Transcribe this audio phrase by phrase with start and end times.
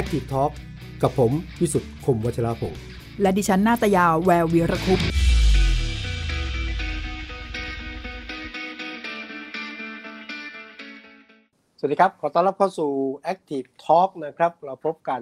[0.00, 0.52] Active Talk
[1.02, 2.74] กับผมวิสุทธ์คมวัชราภง
[3.20, 5.00] และดิฉันนาตยาแวววีรคุป
[11.78, 12.90] สวัสดีครับ ขอต้อนรับเข้าสู่
[13.32, 15.20] Active Talk นะครับ เราพบกัน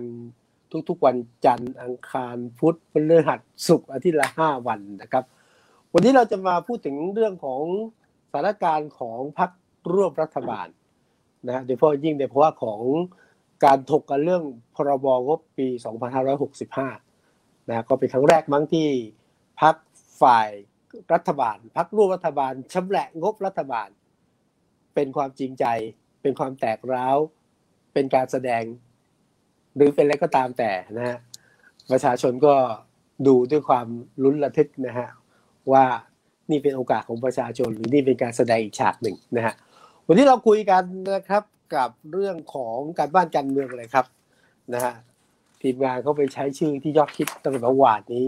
[0.88, 5.24] ทุกๆวันจันทร์อังคารพุธพฤหัสศุกร์อาทิตย์ละ 5 วันนะครับ
[5.94, 7.62] วันนี้เราจะมาพูดถึงเรื่องของ
[8.30, 9.50] สถานการณ์ของพรรค
[9.92, 10.66] ร่วมรัฐบาล
[11.46, 12.80] นะฮะโดยเฉพาะยิ่งในภาวะของ
[13.64, 14.44] การถกกันเรื่อง
[14.76, 15.68] พรบงบปี
[16.88, 18.88] 2565 นะก็เป็นครั้งแรกมั้งที่
[19.62, 19.74] พรรค
[20.22, 20.48] ฝ่าย
[21.12, 23.88] รัฐบาลพรรคร่วมรัฐบาลชำแหละงบรัฐบาล
[24.94, 25.64] เป็นความจริงใจ
[26.22, 27.16] เป็นความแตกร้าว
[27.92, 28.64] เป็นการแสดง
[29.76, 31.18] หรือเป็นอะไรก็ตามแต่นะฮะ
[31.90, 32.54] ประชาชนก็
[33.26, 33.86] ดูด้วยความ
[34.22, 35.08] ลุ้นระทึกนะฮะ
[35.72, 35.84] ว่า
[36.50, 39.54] นี่เป็นโอกาสของประชาชนหรือนี่เป็นการแสดงอีกฉากหนึ่งนะฮะ
[40.06, 41.42] วันนี้เราคุยกันนะครับ
[41.74, 44.06] กับเรื่องของการบ้านการเมืองเลยครับ
[44.74, 44.94] นะฮะ
[45.62, 48.26] ทีมงานเขาไปใช้ชื่อที่ยอดคิดตั้งแต่เมื่อวานนี้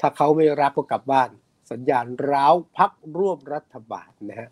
[0.00, 1.28] ถ้าเขาไม่รับก็กลับบ้าน
[1.72, 4.48] สัญญาณร้าวพักร่วมรัฐบาลนะฮะ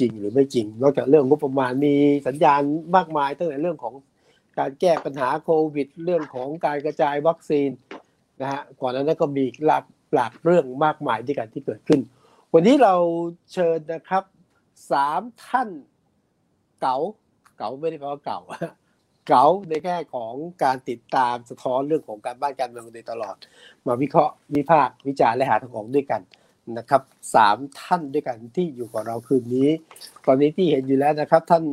[0.00, 1.94] จริงหรือไม่จริง นอกจากเรื่องงบประมาณมี
[2.28, 2.62] สัญญาณ
[2.96, 3.94] มากมายตั้งแต่เรื่องของ
[4.58, 7.70] การแก้ปัญหาโควิด เรื่องของการกระจายวัคซีน
[8.40, 9.84] นะฮะก่อนหน้านั้นก็มีหลาก
[10.14, 12.00] หลากเรื่องมากมายด้วยกันที่เกิดขึ้น
[12.54, 12.94] วันนี้เรา
[13.52, 14.24] เชิญนะครับ
[14.92, 15.68] สามท่าน
[16.80, 16.96] เก๋า
[17.58, 18.40] เก๋าไม่ได้แปลว่าเก่า
[19.28, 23.36] เก๋าในแง่ของการติดตามสะท้อนเรื่องของการบ้านการเมืองโดยตลอด
[23.86, 26.22] มาวิเคราะห์วิพากษ์วิจารณ์และหาทางออกด้วยกัน
[26.78, 27.02] นะครับ
[27.34, 29.70] สามท่านด้วยกันที่อยู่กับเราคืนนี้
[30.26, 31.64] ตอนนี้ที่เห็นอยู่แล้วนะครับ ท่าน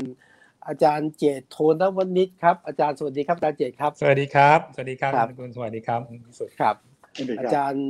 [0.68, 6.76] อาจารย์เจตโทนวณิชครับอาจารย์สวัสดีครับอาจารย์เจตครับ สวัสดีครับ สวัสดีครับครับคุณสวัสดีครับคุณสุดครับ
[7.16, 7.86] สวัสดีอาครับจารย์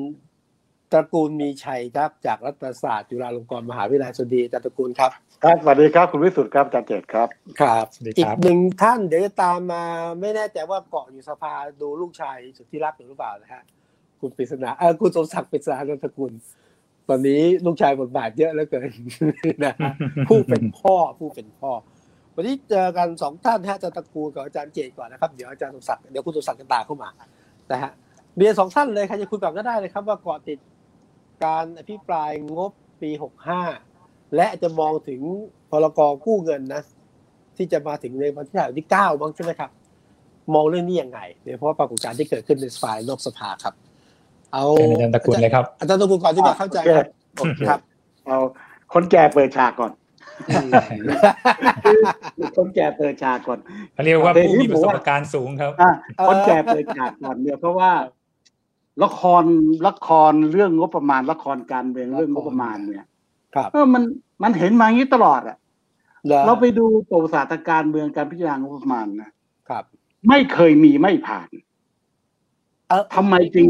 [0.96, 5.12] ตระกูลมีชัยครับ จากรัฐศาสตร์จุฬาลงกรณ์มหาวิทยาลัยสวัสดีอาจารย์ตระกูลครับ
[5.44, 7.28] ครับสวัสดีครับคุณวิสุทธ์ครับอาจารย์เจตครับ
[7.62, 9.84] ครับสวัสดีอีคกรับหนึ่งท่านเดี๋ยวจะตามมา
[10.20, 13.64] ไม่แน่ใจว่าเกาะอยู่สภาดูลูกชายสุดที่รักอยู่หรือเปล่านะฮะ
[14.20, 16.34] คุณปริศนาเออคุณสมศักดิ์ปริศนานันทกุล
[17.10, 18.90] ตอนนี้ลูกชายบทบาทเยอะเหลือเกิน
[19.64, 19.92] นะฮะ
[20.28, 21.72] ผู้เป็นพ่อผู้เป็นพ่อ
[22.36, 27.10] วันนี้เจอกันสองท่านฮะอาจารย์ตระกูลกับอาจารย์เจตก่อนนะครับเดี๋ยวอาจารย์สมศักดิ์เดี๋ยวคุณสมศักดิ์จะตามเข้ามา
[27.72, 27.92] นะฮะ
[28.38, 30.58] เรียนสองท่านเลยใครจะคุยก่อนก็ได้เลยครับว่าเกาะติด
[31.44, 33.62] การอภิปรายงบปีหกห้า
[34.36, 35.22] และจะมองถึง
[35.70, 36.82] พรกกู้เงินนะ
[37.58, 39.70] ที่จะมาถึงในวันที่เท่าไหร่ที่เก้าบ้างใช่ไหมครับ
[40.54, 43.74] มองเรื่องนี้ยังไงโดยเฉพาะปรากฏการณ์ที่เกิดขึ้นในสภายนอกสภาครับ
[44.54, 47.08] เอาเชิญอาจารย์ตระกูลเลยครับอาจารย์ตระกูลก่อนที่จะเข้าใจครับ
[47.38, 47.80] โอเคครับ
[48.26, 48.40] เอา
[48.94, 49.92] คนแก่เปิดฉากก่อน
[52.58, 53.60] คนแก่เปิดฉากก่อน
[53.94, 57.92] เขาเรียกว่าเดี๋ยวผู้มีนี้ประสผมบว่าการณ์สูงครับอะเออคนแก่เปิดฉากก่อนเนี่ยเพราะว่า
[59.04, 59.44] ละคร
[59.88, 63.08] ละครเรื่องงบประมาณละครการเมืองเรื่องงบประมาณเนี่ย
[63.56, 64.04] ครับเออมัน
[64.44, 65.58] มันเห็นมาอย่างนี้ตลอดอะ
[66.28, 69.32] แล้วเราไปดูประวัติศาสตร์การเมืองการพิจารณางบประมาณนะ
[69.70, 69.84] ครับ
[70.30, 71.50] ไม่เคยมีไม่ผ่าน
[72.90, 73.68] เออทำไมจึง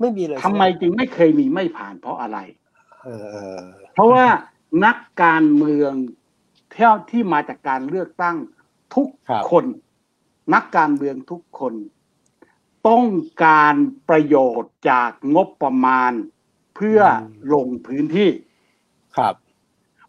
[0.00, 2.38] ไม่มีเลยทำไมจึงไม่เคยมีไม่ผ่านเพราะอะไร
[3.02, 3.08] เอ
[3.56, 3.60] อ
[3.94, 4.24] เพราะว่า
[4.84, 5.92] นักการเมือง
[6.72, 8.36] เที่ยวที่มาจากการเลือกตั้ง
[8.94, 9.64] ทุกครับคน
[10.54, 11.74] นักการเมืองทุกคน
[12.88, 13.06] ต้อง
[13.44, 13.74] การ
[14.08, 16.12] ประโยชน์จากงบประมาณ
[16.76, 17.00] เพื่อ
[17.54, 18.30] ลงพื้นที่
[19.16, 19.34] ครับ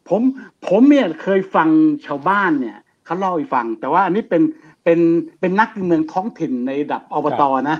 [0.09, 0.21] ผม
[0.67, 1.69] ผมเนี่ยเคยฟัง
[2.05, 4.43] ชาวบ้านเนี่ยเขาเล่าให้ฟัง แต่ว่าอันนี้เป็น
[4.83, 4.99] เป็น
[5.39, 7.77] เป็นนักการเมืองท้องถิ่นในระดับอบตนะ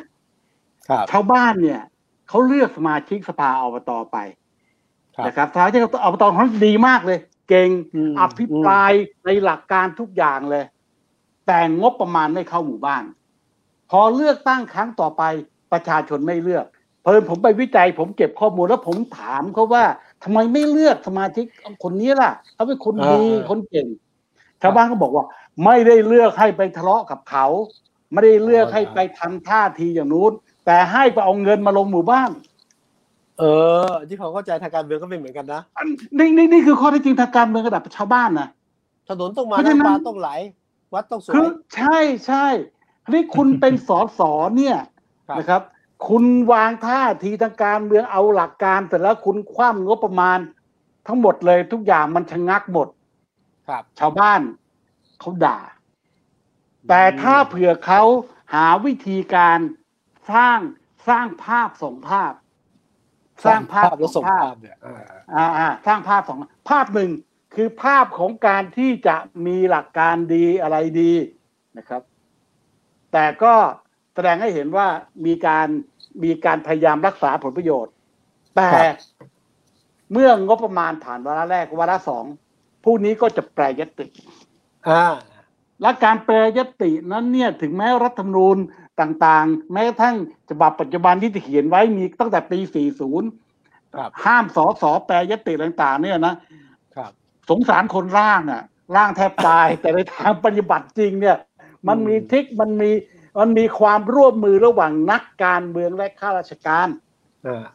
[0.89, 1.81] ครับชาวบ้านเนี่ย
[2.29, 4.17] เขาเลือกสมาชิกสภาอบตไป
[5.15, 8.91] ครับนะครับสมาชิกอบตเขาดีมากเลย เก่งอืมอภิปราย
[9.25, 10.65] ในหลักการทุกอย่างเลย
[11.47, 13.03] แต่งบประมาณไม่เข้าหมู่บ้าน
[13.95, 15.23] พอเลือกตั้งครั้งต่อไป
[15.71, 16.65] ประชาชนไม่เลือก
[17.03, 19.83] เพลินผมไปวิจัย ผมเก็บข้อมูลแล้วผมถามเขาว่า
[20.23, 21.45] ทำไมไม่เลือกสมาชิก
[21.83, 23.87] คนนี้ล่ะเขาเป็นคนดีคนเก่ง
[24.61, 25.25] ชาวบ้านก็บอกว่า
[25.65, 27.45] ไม่ได้เลือกให้ไปทะเลาะกับเขา
[28.11, 30.31] ไม่ได้เลือกให้ไปทำท่าทีอย่างนู้น
[30.65, 32.29] แต่ให้ไปเอาเงินมาลงหมู่บ้าน
[33.39, 33.43] เอ
[33.87, 35.87] อ ที่เขาเข้าใจทางการเมืองก็เป็นเหมือนกันนะอัน
[36.17, 38.47] นี่นี่นี่คือข้อเท็จจริงทางการเมืองระดับชาวบ้านนะ
[39.09, 40.29] ถนนต้องมาเพราะฉะนั้นน้ำปลาต้องไหล
[40.93, 42.72] วัดต้องสวคืยอใช่ใช่ที
[43.11, 44.77] นี้คุณเป็นสอสอเนี่ย
[45.29, 45.61] ครับนะครับ
[46.07, 50.39] คุณวางท่าทีทางการเมืองเอาหลักการแต่แล้วคุณคว่ำงบประมาณ
[51.07, 52.87] ทั้งหมดเลยทุกอย่างมันชะงักหมด
[53.67, 54.41] ครับ ชาวบ้าน
[55.19, 55.59] เขาด่า
[56.89, 58.01] แต่ถ้าเผื่อเขา
[58.53, 59.59] หาวิธีการ
[60.31, 60.59] สร้าง
[61.07, 62.33] สร้างภาพสองภาพ
[63.45, 64.95] สร้างภาพแล้วส่งสอภาพเนี่ยอ่า
[65.35, 66.39] อ่าอ่าสร้างภาพสอง
[66.69, 67.11] ภาพหนึ่ง
[67.55, 69.15] คือภาพของการที่จะ
[69.45, 71.13] มีหลักการดีอะไรดี
[71.77, 72.01] นะครับ
[73.13, 73.53] แต่ก็
[74.15, 74.87] แสดงให้เห็นว่า
[75.25, 75.67] มีการ
[76.23, 77.93] มีการพยายามรักษาผลประโยชน์
[78.55, 78.69] แต่
[80.11, 82.25] เมื่องบประมาณผ่านวาระแรกวาระสอง
[82.83, 84.05] ผู้นี้ก็จะแปรยติ
[84.89, 85.13] อ่า
[85.81, 88.57] และการแปรยตินั้นเนี่ยถึงแม้รัฐธรรมนูญ
[89.01, 90.15] ต่างๆ แม้กระทั่ง
[90.49, 92.59] ฉบับปัจจุบันที่เขียนไว้มีตั้งแต่ปี
[93.29, 96.35] 40ครับห้ามสอสอแปรยติต่างๆ เนี่ยนะ
[96.95, 97.11] ครับ
[97.49, 98.63] สงสารคนร่างอะ
[98.95, 101.37] ร่างแทบตาย แต่ในทางปฏิบัติจริงเนี่ย
[101.87, 102.91] มันมีทริกมันมี
[103.39, 106.87] มันมีความร่วมมือระหว่างนักการเมืองและข้าราชการ
[107.47, 107.65] อ่า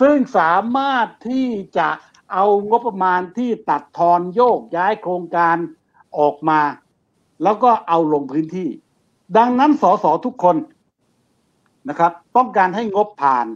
[0.00, 1.48] ซึ่งสามารถที่
[1.78, 1.88] จะ
[2.32, 5.56] เอางบประมาณที่ตัดทอนโยกย้ายโครงการ
[6.18, 6.60] ออกมา
[7.42, 8.68] แล้วก็เอาลงพื้นที่
[9.36, 10.56] ดังนั้นสสทุกคน
[11.88, 13.46] นะครับ ต้องการให้งบผ่าน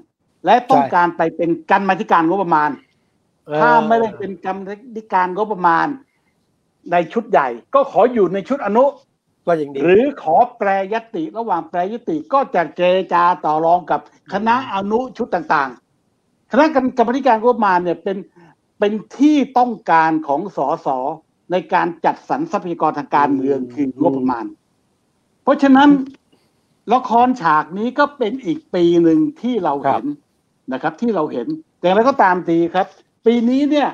[0.46, 2.70] และต้องการไปเป็นกรรมาธิการงบประมาณ
[3.60, 5.86] ถ้าไม่ได้เป็นกรรมาธิการงบประมาณ
[6.92, 8.84] ในชุดใหญ่ ก็ขออยู่ในชุดอนุ
[9.46, 14.00] ก็ยังดี หรือขอแปรยติระหว่างแปรยติก็จะเจรจาต่อรองกับ
[14.32, 18.16] คณะอนุชุดต่างๆ คณะกรรมาธิการงบประมาณเนี่ยเป็น
[18.78, 20.88] เป็นที่ต้องการของสส
[21.52, 24.44] ในการจัดสรรทรัพยากรทางการเมืองคืองบประมาณ
[25.42, 25.90] เพราะฉะนั้น
[26.94, 30.04] ละครฉากนี้ก็เป็นอีกปีหนึ่งที่เราเห็น
[30.72, 31.46] นะครับ ที่เราเห็น
[31.80, 32.86] แต่อะไรก็ตามทีครับ
[33.26, 33.88] ปีนี้เนี่ย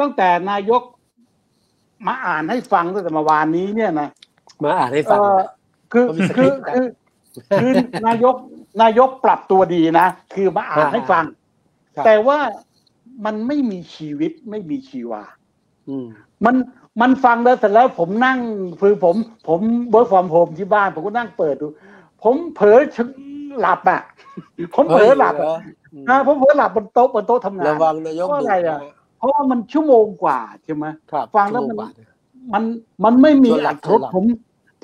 [0.00, 0.82] ตั้งแต่นายก
[2.06, 4.08] มาอ่านให้ฟังตั้งแต่เมื่อวานนี้เนี่ยนะ
[4.62, 5.40] มาอ่านให้ฟังเอ่อ
[5.92, 6.86] คือเขามีสคคืริอปต์นะคือ
[7.60, 7.72] คือ
[8.06, 8.34] นายก
[8.82, 11.24] นายกปรับตัวดีนะ คือมาอ่านให้ฟัง
[11.96, 12.38] ครับแต่ว่า
[13.24, 15.22] มันไม่มีชีวิตไม่มีชีวา
[15.88, 16.06] อืม
[16.44, 16.54] มัน
[17.00, 18.38] มันฟังแล้วเสร็จแล้วผมนั่ง
[18.80, 19.14] คือผม
[19.48, 19.60] ผม
[19.90, 21.66] work from home ที่บ้าน ผมก็นั่งเปิดดู
[22.22, 23.04] ผมเผลอชะ
[23.60, 24.02] หลับอะ
[24.74, 25.54] ผมเผลอหลับเฮ้ยอะเรอ
[26.08, 28.88] นะผมเผลอหลับบนโต๊ะบนโต๊ะทำงานระวังนายกเพราะอะไรอะดุน
[29.18, 31.88] เพราะว่ามันชั่วโมงกว่าใช่ไหมครับฟังแล้วมันชั่โกา
[32.54, 32.62] มัน
[33.04, 34.24] มันไม่มีชวนหลัอับตชวนรหลับผม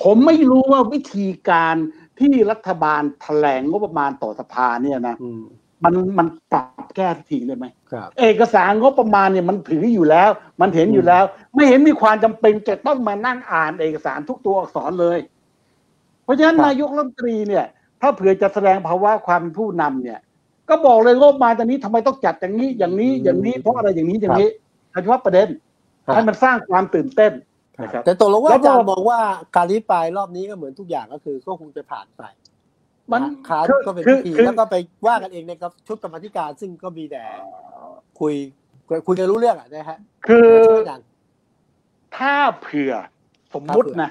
[0.03, 1.75] ผมไม่รู้ว่าวิธีการ
[2.21, 5.43] ที่รัฐบาลแถลงงบประมาณต่อสภาเนี่ยนะอืม
[5.85, 10.31] มันมันปรับแก้ทีเลยไหมครับเอกสารงบประมาณเนี่ยมันถืออยู่แล้ว
[10.61, 11.25] มันเห็นอยู่แล้ว
[11.55, 15.19] ไม่เห็นมีความจำเป็นจะต้องมานั่งอ่านเอกสารทุกตัวอักษรเลย
[16.25, 17.65] เพราะฉะนั้นครับนายกรัฐมนตรีเนี่ย
[18.01, 20.21] ถ้าเผื่อจะแสดงภาวะความเป็นผู้นำเนี่ย
[20.69, 24.49] ก็บอกเลยงบประมาณตอนนี้ทำไมต้องจัดอย่างนี้อย่างนี้อย่างนี้เพราะอะไรอย่างนี้อย่างนี้
[24.91, 25.49] โดยเฉพาะประเด็น
[26.15, 27.33] ให้มันสร้างความตื่นเต้น
[27.83, 29.19] นะครับแต่ตกลงว่าแล้วอาจารก็ย์มองว่า
[29.57, 32.23] การรีบไปรอบนี้ก็เหมือนทุกอย่างก็คือก็คงจะผ่านไป
[33.13, 34.77] มันนะขาคือก็เป็นคืพิอธีคือแล้วก็ไป
[35.07, 37.25] ว่ากันเองในกับชุดกรรมาธิการซึ่งก็มีแต่
[38.21, 38.35] คุย
[39.07, 41.01] คุยกันรู้เรื่องอะนะฮะคือช่วยกัน
[42.17, 42.93] ถ้าเผื่อ
[43.55, 44.11] สมมุตินะ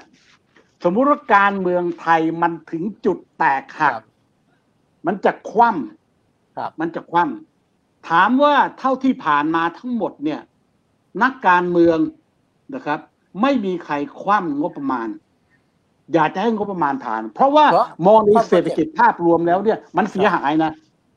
[0.84, 4.04] สมมุติว่าการเมืองไทยมันถึงจุดแตกหักครับ
[5.06, 5.70] มันจะคว่
[6.56, 10.40] ครับำมันจะคว่ำถามว่าเท่าที่ผ่านมาทั้งหมดเนี่ย
[11.22, 11.98] นักการเมือง
[12.74, 13.00] นะครับ
[13.42, 15.08] ไม่มีใครคว่ำงบประมาณ
[16.14, 20.72] อยากจะให้งบประมาณผ่าน เพราะว่าเพราะ มองในเศรษฐกิจภาพรวมแล้วเนี่ย มันเสียหายนะ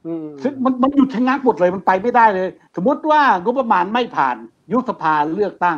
[0.08, 4.38] อืมซึ่งมันมันหยุดชะงักหมดเลยมันไปไม่ได้เลย สมมติว่างบประมาณไม่ผ่าน
[4.72, 5.78] ยุบสภาเลือกตั้ง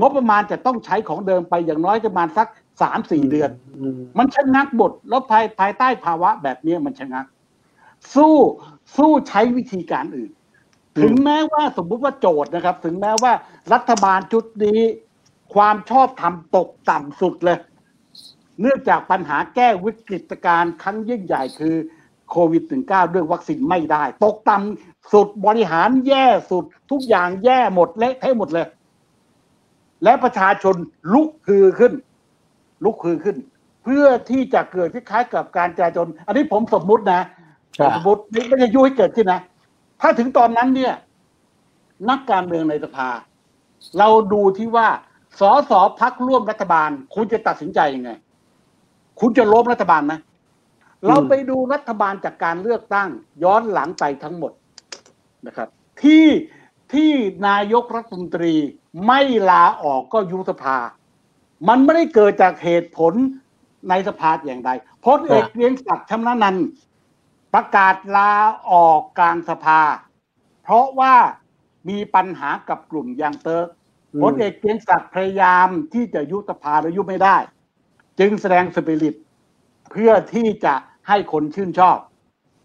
[0.00, 2.48] งบประมาณจะต้องใช้ของเดิมไปอย่างน้อยประมาณสัก
[2.82, 7.26] สามสี่เดือน อืม มันชะงักหมดแล้วภายภายใต้ภาวะแบบนี้มันชะงัก
[8.14, 8.36] สู้
[8.96, 10.30] สู้ใช้วิธีการอื่น
[10.98, 13.32] ถึงแม้ว่าสมมุติว่าโจทย์นะครับ ถึงแม้ว่า
[13.72, 14.80] รัฐบาลชุดนี้
[15.54, 17.58] ความชอบธรรมตกต่ำสุดเลย
[18.60, 21.76] เนื่องจากปัญหาแก้วิกฤตการณ์ครั้งยิ่งใหญ่คือ
[22.30, 28.66] โควิด -19 เรื่องวัคซีนไม่ได้ ตกต่ำสุดบริหารแย่สุด ทุกอย่างแย่หมดเละเทะหมดเลย
[30.04, 30.76] และประชาชน
[31.12, 31.92] ลุกฮือขึ้น
[32.84, 33.36] ลุกฮือขึ้น
[33.84, 37.22] เพื่อที่จะเกิดคล้ายๆกับการจราจรอันนี้ผมสมมุตินะ
[37.78, 39.40] ครับสมมติไม่ไม่ได้ยุให้เกิดขึ้นนะ
[40.00, 40.94] ถ้าถึงตอนนั้นเนี่ย
[42.10, 43.08] นักการเมืองในสภา
[43.98, 44.88] เราดูที่ว่า
[45.40, 48.10] สอสอพักร่วมรัฐบาล คุณจะตัดสินใจยังไง
[49.20, 50.14] คุณจะล้มรัฐบาลไหม
[51.06, 53.08] เราไปดูรัฐบาลจากการเลือกตั้ง
[53.44, 54.52] ย้อนหลังไปทั้งหมด
[55.46, 55.68] นะครับ
[56.02, 56.26] ที่
[56.92, 57.12] ที่
[57.48, 58.54] นายกรัฐมนตรี
[59.06, 59.20] ไม่
[59.50, 60.76] ลาออกก็ยุบสภา
[61.68, 63.12] มันไม่ได้เกิดจากเหตุผล
[63.88, 64.70] ในสภาอย่างใด
[65.04, 66.56] พลเอกเกรียงศักดิ์ชำนาญนัน
[67.54, 68.32] ประกาศลา
[68.70, 69.80] ออกกลางสภา
[70.62, 71.14] เพราะว่า
[71.88, 73.68] มีปัญหากับกลุ่มยางเติร์ก
[74.12, 77.36] อืมพลเอกเกรียงศักดิ์พยายามที่จะยุบสภาแล้วยุบไม่ได้
[78.20, 79.14] จึงแสดงสปิริต
[79.90, 80.74] เพื่อที่จะ
[81.08, 81.98] ให้คนชื่นชอบ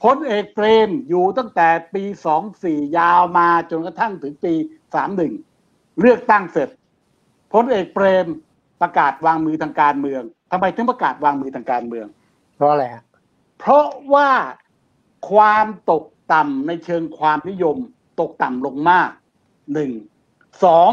[0.04, 2.04] พลเอกเปรมอยู่ตั้งแต่ปี
[2.50, 4.54] 24 ยาวมาจนกระทั่งถึงปี
[5.26, 6.70] 31 เลือกตั้งเสร็จ
[7.54, 8.26] พลเอกเปรม
[8.82, 12.08] ประกาศวางมือทางการเมืองทำไมถึงประกาศวางมือทางการเมือง
[12.56, 13.04] เพราะอะไรฮะ
[13.60, 14.30] เพราะว่า
[15.32, 17.78] ความตกต่ำในเชิงความนิยม
[18.20, 19.10] ตกต่ำลงมาก
[19.74, 19.92] หนึ่ง
[20.64, 20.92] สอง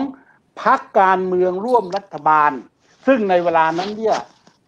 [0.63, 2.53] พักการเมืองร่วมรัฐบาล
[3.07, 4.19] ซึ่งในเวลานั้นเนี่ย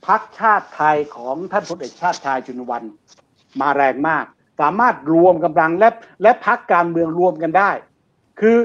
[0.07, 2.83] พักชาติไทยของท่านพลเอกชาติชายจุนวัน
[3.61, 4.25] มาแรงมาก
[4.61, 5.89] สามารถรวมกำลังและ
[6.23, 7.71] และพักการเมืองรวมกันได้
[8.41, 8.59] คือ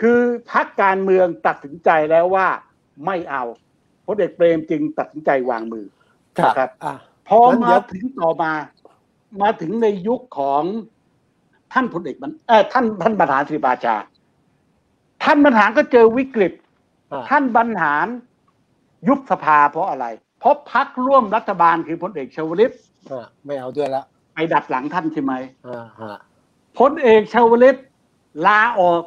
[0.00, 0.20] คือ
[0.52, 2.48] พักการเมืองตัดสินใจแล้วว่า
[3.06, 3.44] ไม่เอา
[4.06, 5.86] พลเอกเปรมจึงตัดสินใจวางมือ
[6.38, 6.94] ครับครับอะ
[7.28, 8.52] พองั้นเดี๋มายวถึงต่อมา
[9.42, 10.62] มาถึงในยุคของ
[11.72, 13.96] ท่านพลเอกมันเออท่านท่านบรรหารศิริปราชา
[15.22, 16.63] ท่านบรรหารก็เจอวิกฤตอะ
[17.30, 18.06] ท่านบรรหาร
[19.08, 20.06] ยุบสภาเพราะอะไร
[20.40, 22.72] เพราะพักร่วมรัฐบาลคือพลเอกชวลิต
[23.10, 25.32] อะไม่เอาด้วยละไปดัดหลังท่านใช่ไหม
[25.68, 26.16] อ่าฮะ
[26.78, 27.76] พลเอกชวลิต
[28.46, 29.02] ลาออก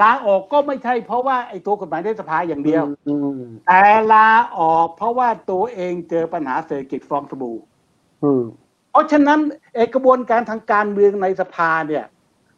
[0.00, 3.82] ลาออกก็ไม่ใช่ เพราะว่าไอ้ตัวกฎหมายในสภาอย่างเดียวอืมแต่
[4.12, 7.56] ลาออกเพราะว่าตัวเองเจอปัญหาเศรษฐกิจฟองสบู่
[8.24, 8.42] อืม
[8.90, 9.40] เพราะฉะนั้น
[9.74, 12.04] เอกระบวนการทางการเมืองในสภาเนี่ย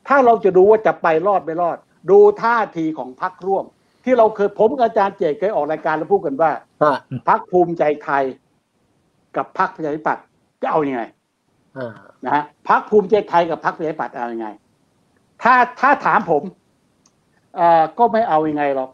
[0.08, 1.78] ถ้าเราจะดูว่าจะไปรอดไม่รอด
[2.10, 3.64] ดูท่าทีของพรรคร่วม
[4.10, 6.50] ที่เราเคยผมกับอาจารย์เจตเคยออกรายการแล้วพูดกันว่า
[6.82, 6.96] ฮะ
[7.28, 8.24] พรรคภูมิใจไทย
[9.36, 10.24] กับพรรคประชาธิปัตย์
[10.62, 11.02] จะเอาอยัางไง
[11.76, 14.48] อ่านะฮะพรรคภูมิใจไทยกับพรรคประชาธิปัตย์เอาอยัางไง
[15.42, 16.42] ถ้าถ้าถามผม
[17.56, 18.90] เอ่อก็ไม่เอาอยัางไงหรอก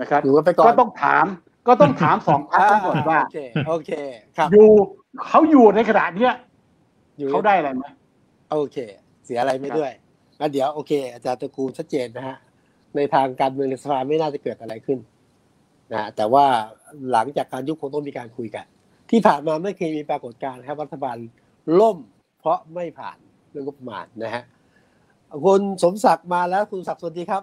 [0.00, 1.26] นะครับอยู่กันไปก่อนก็ต้องถาม
[1.68, 3.90] ก็ต้องถามสองพรรคทั้งหมดว่าโอเคโอเค
[4.36, 4.68] ครับอยู่
[5.26, 6.32] เขาอยู่ในขณะเนี้ย
[7.18, 7.84] อยู่เขาได้อะไรไหม
[8.52, 8.78] โอเค
[9.24, 9.92] เสียอะไรไม่ด้วย
[10.40, 12.36] งั้นเดี๋ยวโอเค อาจารย์ตระกูลชัดเจนนะฮะ
[12.96, 14.98] ในทางการเมืองในสภาไม่น่าจะเกิดอะไรขึ้น
[15.92, 16.44] นะแต่ว่า
[17.12, 18.66] หลังจากการยุบคงต้องมีการคุยกัน
[19.10, 21.16] ที่ผ่านมาไม่เคยมีปรากฏการณ์ครับรัฐบาล
[21.80, 21.98] ล่ม
[22.40, 23.16] เพราะไม่ผ่าน
[23.50, 24.42] เรื่องงบประมาณนะฮะ
[25.46, 27.42] คุณสมศักดิ์มาแล้วคุณศักดิ์สวัสดีครับ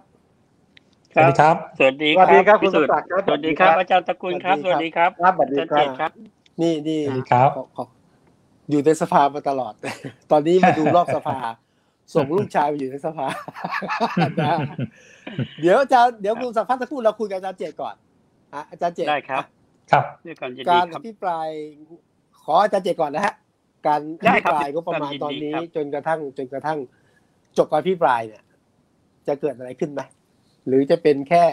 [1.14, 6.12] สวัสดีครับสวัสดีสวัสดีครับพิคุณสสุมทธิ์ศักดิ์ครับสวัสดีครับอาจารย์ตระกูลครับสสวัวัสสดีดีคครัรับครับสวัสดีอาจารย์คเจรับตครับ
[6.62, 7.86] นี่นี่สวัสดีครับขอขอ
[8.70, 9.74] อยู่ในสภามาตลอด
[10.32, 11.40] ตอนนี้มาดูรอบสภา
[12.14, 13.28] ส่งลูกชายไปอยู่ในสภา
[14.40, 14.58] นะ
[15.62, 17.96] เดี๋ยวอาจารย์เดี๋ยวคุณสักพักสักครู่เราคุยกับอาจารย์เจตก่อน
[18.54, 19.44] อะอาจารย์เจตได้ครับ
[19.92, 21.50] ครับด้วยความยินดีการคอรับภิปราย
[22.44, 23.36] ขออาจารย์เจตก่อนนะฮะ
[23.88, 26.80] การอได้ภิครัปบรายก็ประมาณยินดีตอนนี้ครับจนกระทั่งจนกระทั่ง
[27.58, 28.44] จบการอภิปรายเนี่ย
[29.28, 30.02] จะเกิดอะไรขึ้นไหม
[30.68, 31.46] หรือจะเป็นแค่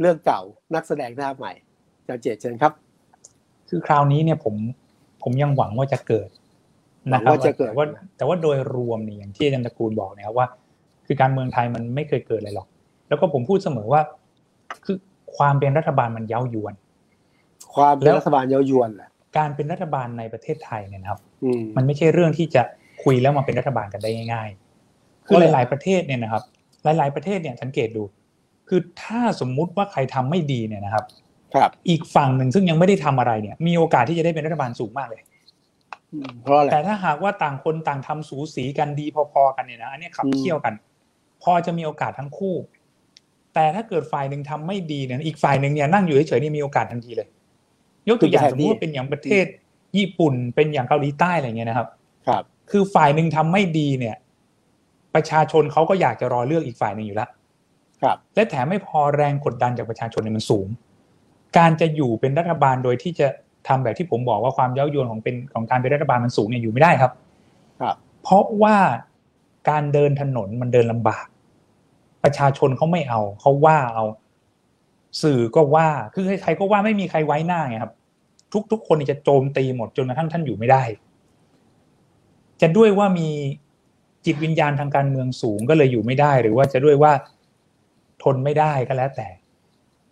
[0.00, 0.40] เรื่องเก่า
[0.74, 1.52] นักแสดงหน้าใหม่
[1.98, 2.72] อาจารย์เจตเชิญครับ
[3.68, 4.54] คือคราวนี้เนี่ยผม
[5.22, 6.28] ผมยังหวังว่าจะเกิด
[7.12, 7.86] นะคหวัรับงว่าจะเกิดแต่ว่า
[8.16, 10.46] แต่ว่าโดยรวมเนี่ยอย่างที่อาจารย์ตระกูลบอกนะครับว่า
[11.06, 12.66] คือการเมืองไทยมันไม่เคยเกิดอะไรหรอก
[13.08, 14.00] แล้วก็ผมพูดเสมอว่า
[14.84, 14.96] คือ
[15.36, 16.74] ความเป็นรัฐบาลมันเย้ายวน
[17.74, 22.62] ความเป็แล้นวรัฐบาลเยาวยวนแหละการเป็นรัฐบาลในประเทศไทยเนี่ยนะครับอืมมันไม่ใช่เรื่องที่จะ
[23.02, 24.48] คุยแล้วมาเป็นรัฐบาลกันได้ง่าย
[24.88, 26.42] ๆ คือเพราะอะไรหลาย ๆประเทศเนี่ยนะครับ
[26.84, 28.02] หลาย ๆประเทศเนี่ยสังเกตดู
[28.68, 31.04] คือถ้าสมมุติว่าใครทำไม่ดีเนี่ยนะครับ
[31.54, 35.28] ครับ อีกฝั่งหนึ่งซึ่งยังไม่ได้ทำอะไรเนี่ย มีโอกาสที่จะได้เป็นรัฐบาลสูงมากเลยอืม
[36.42, 40.74] เพราะอะไรแต่ถ้าหากว่าต่างคนต่างทำสูสีกันดีพอๆกันเนี่ยนะอันเนี้ยขับอืมเคี่ยวกัน
[41.42, 42.54] พอจะมีโอกาสทั้งคู่
[43.54, 47.28] แต่ถ้าเกิดฝ่ายหนึ่งทำไม่ดีเนี่ยอีกฝ่ายหนึ่งเนี่ยนั่งอยู่เฉยๆนี่มีโอกาสทันทีเลย
[48.08, 49.46] ยกตัวอย่างสมมติว่าเป็นอย่างประเทศ
[49.96, 51.88] ญี่ปุ่นเป็นอย่างเกาหลีใต้อะไรเงี้ยนะครับ
[52.28, 54.16] ครับ คือฝ่ายหนึ่งทำไม่ดีเนี่ย
[55.14, 57.30] ประชาชนเขาก็อยากจะรอเลือกอีกฝ่ายหนึ่งอยู่แล้ว
[58.02, 60.66] ครับ และแถมไม่พอแรงกดดันจากประชาชนเนี่ยมันสูง
[61.58, 63.26] การจะอยู่เป็นรัฐบาลโดยที่จะ
[63.68, 67.12] ทำแบบที่ผมบอกว่าความเย้ายวนของเป็นของการเป็นรัฐบาลมันสูงเนี่ยอยู่ไม่ได้ครับ
[67.80, 68.76] ครับ เพราะว่า
[69.70, 71.26] การเดินถนนมันเดินลำบาก
[72.24, 74.04] ประชาชนเขาไม่เอาเขาว่าเอา
[75.22, 77.92] สื่อก็ว่าคือใครๆก็ว่าไม่มีใครไว้หน้าไงครับ
[78.72, 80.82] ทุกๆคนนี่จะโจมตีหมดจนกระทั่งท่านอยู่ไม่ได้
[82.60, 83.28] จะด้วยว่ามี
[84.26, 87.12] จิตวิญญาณทางการเมืองสูงก็เลยอยู่ไม่ได้ หรือว่าจะด้วยว่า
[88.22, 89.28] ทนไม่ได้ก็แล้วแต่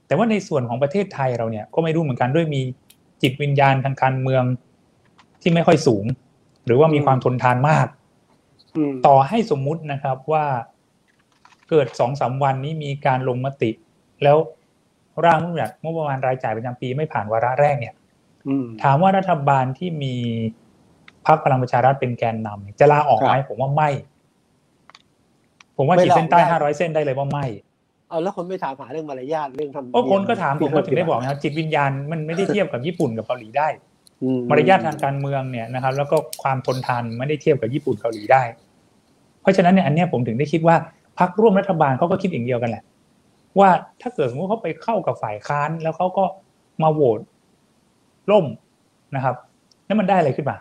[0.06, 2.62] แต่ว่าในส่วนของประเทศไทยเราเนี่ยก็ไม่รู้เหมือนกันด้วยมี
[3.22, 4.44] จิตวิญญาณทางการเมือง
[5.42, 6.04] ที่ไม่ค่อยสูง
[6.66, 7.86] หรือว่ามีความทนทานมาก
[8.76, 10.44] อืมต่อให้สมมุตินะครับว่า
[11.70, 13.70] เกิดสองสามวันนี้มีการลงมติ
[14.22, 14.36] แล้ว
[15.24, 17.94] ร่างแบบงบประมาณรายจ่ายประจำปีไม่ผ่านวาระแรกเนี่ย
[18.48, 20.14] อืมถามว่ารัฐบาลที่มี
[21.26, 23.90] พรรคพลังประชารัฐเป็นแกนนำจะลาออกไหมครับผมว่าไม่
[25.76, 27.46] ผมว่าไม่ขีดลาออกเส้นใต้ได้ห้าร้อยเส้นได้เลยว่าไม่
[28.08, 33.68] เอาแล้วคนไม่ถามหาเรื่องมารยาทเรื่องทำเพราะคนก็ถามผมก็ถึงได้ที่บอกนะครับจิตวิญญาณมันไม่ได้เทียบกับญี่ปุ่นกับเกาหลีได้
[34.22, 38.42] อืมารยาททางการเมืองเนี่ยนะครับ แล้วก็ความทนทานไม่ได้เทียบกับญี่ปุ่นเกาหลีได้
[39.42, 40.76] เพราะฉะนั้นเนี่ยอันเนี้ยผมถึงได้คิดว่า
[41.18, 42.82] พรรคร่วมรัฐบาลเขาก็คิดอย่างเดียวกันแหละ
[43.58, 43.68] ว่า
[44.02, 46.24] ถ้าเกิดสมมติเขาไปเข้ากับฝ่ายค้าน แล้วเขาก็
[46.82, 47.20] มาโหวต
[48.30, 48.46] ล่ม
[49.16, 49.34] นะครับ
[49.86, 50.56] แล้วมันได้อะไรขึ้นมา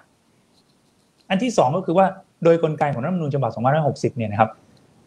[1.29, 2.05] อันที่สองก็คือว่า
[2.43, 3.51] โดยกลไกของรัฐธรรมนูญฉบับ
[4.13, 4.49] 2560 เนี่ยนะครับ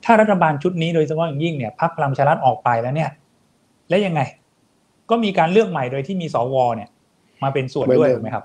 [0.05, 3.11] ถ้ารัฐบาลชุดนี้โดยเฉพาะอย่างยิ่งเนี่ยพรรคพลังประชารัฐออกไปแล้วเนี่ย
[3.89, 4.21] แล้วยังไง
[5.11, 6.89] ก็มีการเลือกใหม่โดยที่มีสวเนี่ย
[7.43, 8.45] มาเป็นส่วนด้วยถูกไหมครับ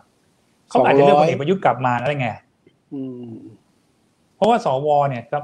[0.70, 2.30] เขาอาจจะเลือกพลเอกประยุทธ์กลับมาแล้วไง
[2.94, 3.34] อืม
[4.36, 5.44] เพราะว่าสวเนี่ยกับ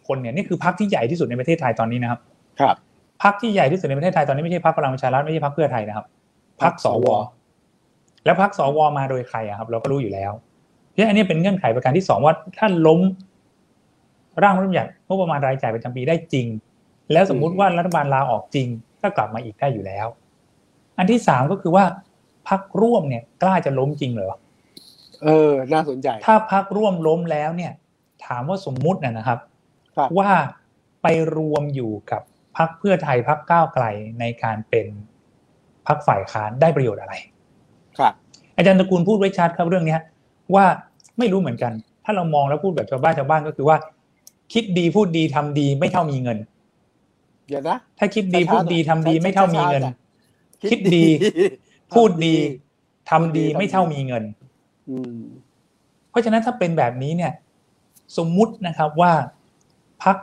[0.00, 2.20] 250คนเนี่ยนี่คือพรรคที่ใหญ่ที่สุดในประเทศไทยตอนนี้นะครับ
[2.60, 2.76] ครับ
[3.22, 6.06] พรรคที่ใหญ่ที่สุดในประเทศไทยตอนนี้ไม่ใช่พรรคพลังประชารัฐไม่ใช่พรรคเพื่อไทยนะครับ
[6.62, 7.06] พรรคสว
[8.24, 10.32] แล้วพรรคสวมาโดยใครอะครับ เราก็รู้อยู่แล้ว
[10.90, 13.00] เพราะฉะนั้นอันนี้เป็นเงื่อนไขประการที่สองว่าถ้าล้ม
[14.42, 16.46] ร่างรัฐธรรมนูญงบประมาณรายจ่ายประจำปีได้จริง
[17.12, 18.68] แล้วสมมุติว่ารัฐบาลลาออกจริง
[19.02, 20.06] ก็กลับมาอีกได้อยู่แล้ว
[20.98, 21.84] อันที่สามก็คือว่า
[22.48, 24.32] พักร่วมเนี่ยกล้าจะล้มจริงเหรอ
[25.22, 27.72] เออ น่าสนใจ ถ้าพักร่วมล้มแล้วเนี่ย
[28.26, 29.38] ถามว่าสมมุตินะนะครับ
[29.96, 30.30] ครับ ว่า
[31.02, 32.22] ไปรวมอยู่กับ
[32.56, 33.84] พักเพื่อไทยพักก้าวไกล
[34.20, 34.86] ในการเป็น
[35.86, 37.14] พักฝ่ายค้านได้ประโยชน์อะไร
[37.98, 38.12] ครับ
[38.56, 40.00] อาจารย์ตระกูลพูดไว้ชัดครับเรื่องเนี้ย
[40.54, 40.64] ว่า
[41.18, 41.72] ไม่รู้เหมือนกัน
[42.04, 43.76] ถ้าเรามองแล้วพูดแบบชาวบ้านชาวบ้านก็คือว่า
[44.52, 46.38] คิดดีพูดดีทำดีไม่เท่ามีเงิน
[47.48, 51.04] เดี๋ยวนะ ถ้าคิดดีพูดดีทำดีช้ๆไม่เท่ามีเงินช้าๆคิดดี
[51.96, 52.34] พูดดี
[53.10, 54.24] ทำดีไม่เท่ามีเงิน
[54.88, 55.18] อืม
[56.10, 57.32] เพราะฉะนั้นถ้าเป็นแบบนี้เนี่ย
[58.16, 59.12] สมมุตินะครับว่า
[60.02, 60.16] พัก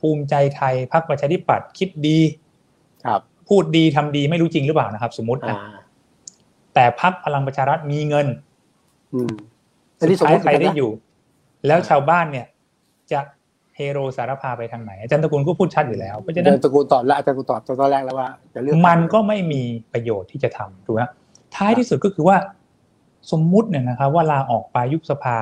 [0.00, 2.18] ภูมิใจไทยพักประชาธิปัตย์คิดดี
[3.04, 5.82] ครับ พูดดีทำดีไม่รู้จริงหรือเปล่านะครับ สมมติอ่านะ
[6.74, 8.26] แต่พักพลังประชารัฐมีเงิน
[9.14, 9.34] อืม
[9.98, 10.90] อันสุนี้ดสมท้ามยติใครเหมือนได้กันนะอยู่
[11.66, 12.46] แล้วชาวบ้านเนี่ย
[13.12, 13.20] จะ
[13.76, 19.62] เฮโรสารพาไปทางไหน อาจารย์ตระกูลก็พูดชัดอยู่แล้วเพราะฉะนั้เดินนตระกูลตอบแล้วอาจารย์ตระกูลตอบตอนแรกแล้วว่าจะเลือกมันก็ไม่มี
[19.92, 21.02] ประโยชน์ที่จะทำถูกไหม
[21.56, 22.36] ท้ายที่สุดก็คือว่า
[23.30, 25.36] สมมุติเนี่ยนะครับ ว่าลาออกไปยุบสภา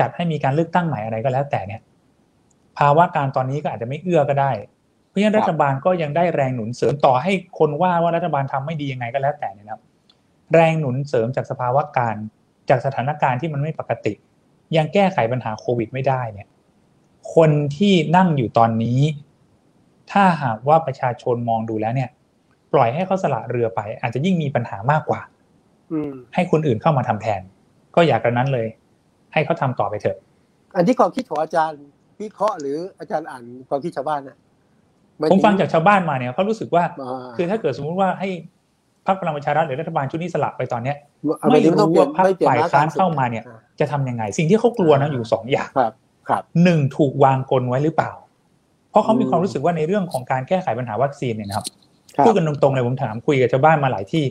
[0.00, 1.80] จัดให้มีการเลือกตั้งใหม่อะไรก็แล้วแต่เนี่ย
[2.78, 4.50] ภาวะการตอนนี้ก็อาจจะไม่เอื้อก็ได้
[5.08, 9.82] เพราะฉะนั้นรัฐบาลก็ยังได้แรงหนุนเสริมต่อให้คนว่าว่ารัฐบาลทำไม่ดียังไงก็แล้วแต่เนี่ยนะครับ
[10.54, 12.16] แรงหนุนเสริมจากสภาวะการ
[12.70, 14.14] จากสถานการณ์ที่มันไม่ปกติ
[14.76, 16.48] ยังแก้ไขปัญหาโควิดไม่ได้เนี่ย
[17.34, 19.00] คนที่นั่งอยู่ตอนนี้
[20.12, 22.10] ถ้าหากว่าประชาชนมองดูแล้วเนี่ย
[22.72, 25.20] ปล่อยให้เขาสละเรือไป อาจจะยิ่งมีปัญหามากกว่า
[25.92, 27.40] อืมให้คนอื่นเข้ามาทำแทน
[27.94, 28.66] ก็อยากกระนั้นเลย
[29.32, 30.16] ให้เขาทำต่อไปเถอะ
[30.76, 31.82] อันที่ความคิดของอาจารย์
[32.20, 34.36] วิเคราะห์หรืออาจารย์อ่านความคิดชาวบ้านนะ
[35.18, 38.28] หยผมถึฟังจากชาวบ้านมาเนี่ยเขารู้สึกว่าอ่า คือถ้าเกิดสมมุติว่าให้
[39.06, 40.96] พรรคพลังประชารัฐหรือรัฐบาลชุดนี้สละไปตอนเนี้ย
[41.38, 45.92] เอาไม่ปต้องรู้เปลี่ยนว่าพรรคไม่เปลี่ยนฝ่ายม้ค้านกลงเข้ามาเนี่ยอ่จะทำยังไง สิ่งที่เขากลัวนะอยู่สองอย่างครับครับ
[46.62, 48.12] หนึ่งถูกวางกลไว้หรือเปล่า
[48.90, 51.66] เพราะเขามีอืมความรู้สึกว่าในเรื่องของการแก้ไขปัญหาวัคซีนเนี่ยนะครับ
[52.16, 54.24] ครับพูดกันตรงๆเลยผมถามคุยกับชาวบ้านมาหลายที่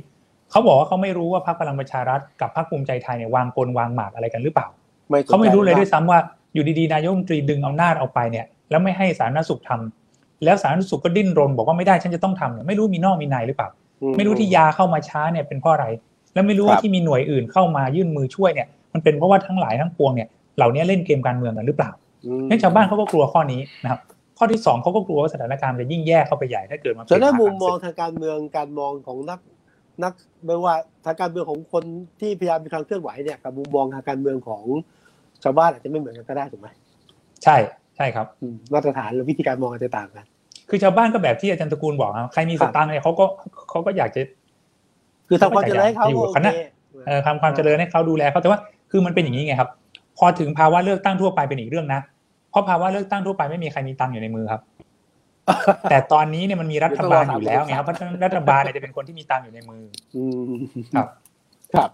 [0.52, 4.68] เขาบอกว่าเขาไม่รู้ว่าพรรคพลังประชารัฐกับพรรคภูมิใจไทยเนี่ยวางกลวางหมากอะไรกันหรือเปล่า
[5.10, 6.20] ไม่สนใจเขาไม่รู้เลยด้วยซ้ำว่า
[6.53, 13.70] อยู่ดีๆนายกรัฐมนตรีดึงอำนาจเอาไปเนี่ย แล้วไม่ให้สาธารณสุขทำแล้วสาธารณสุขก็ดิ้นรน บอกว่าไม่ได้ฉันจะต้องทำเนี่ยไม่รู้มีนอกมีในหรือเปล่า
[14.01, 15.86] อืไม่รู้ที่ยาเข้ามาช้าเนี่ยเป็นเพราะอะไร
[16.34, 21.91] แล้วไม่รู้ว่าครับที่มีหน่วยอื่นเข้ามายื่นมือช่วยเนี่ยมันเป็นเพราะว่าทั้งหลายทั้งปวงเนี่ย เหล่านี้เล่นเกมการเมืองกันหรือเปล่า
[22.25, 24.01] อืมงั้นชาวบ้านเขาก็กลัวข้อนี้นะครับ
[24.37, 29.39] ข้อที่สองเขาก็กลัวว่าสถานการณ์มันจะยิ่งแย่เข้าไปใหญ่ถ้าเกิดมาเปส่วลี่นยนด้านมุมมองทางการศึกทางการเมืองการมองของนัก
[30.03, 30.13] นัก
[30.46, 31.83] ไม่ว่าทางการเมืองของคน
[32.22, 34.63] ที่พยายามมีการเคลื่อนไหวเนี่ยกับมุมมองทางการเมืองของ
[35.44, 36.68] ชาวบ้านอาจจะไม่เหมือนกันก็ได้ถูกไหม
[37.44, 37.55] ใช่
[37.98, 40.25] ใช่ครับอืมมาตรฐานหรือวิธีการมองอาจจะต่างกัน
[40.70, 43.25] คือชาวบ้านก็แบบที่อาจารย์ตระกูลบอกครับใครมีสตังค์เนี่ยเขาก็
[43.70, 44.22] เขาก็อยากจะ
[45.27, 46.59] คือทำความเจริญให้เขาอยู่ก็กับโอคณะเค
[47.05, 48.59] เอ่อทำความเจริญให้เขาดูแลเขาแต่ว่า
[48.91, 49.70] คือมันเป็นอย่างนี้ไงครับ
[50.18, 52.01] พอถึงภาวะเลือกตั้งทั่วไปเป็นอีกเรื่องนะ
[52.51, 54.62] เพราะภาวะเลือกตั้งทั่วไปไม่มีใครมีตังค์อยู่ในมือครับ
[55.90, 59.84] แต่ตอนนี้เนี่ยมันมีรัฐบาลอยู่แล้วไงครับเพราะฉะนั้นรัฐบาลเนี่ยจะเป็นคนที่มีตังค์อยู่ในมือ
[60.16, 60.54] อืม
[60.96, 61.08] ครับ
[61.74, 61.90] ครับ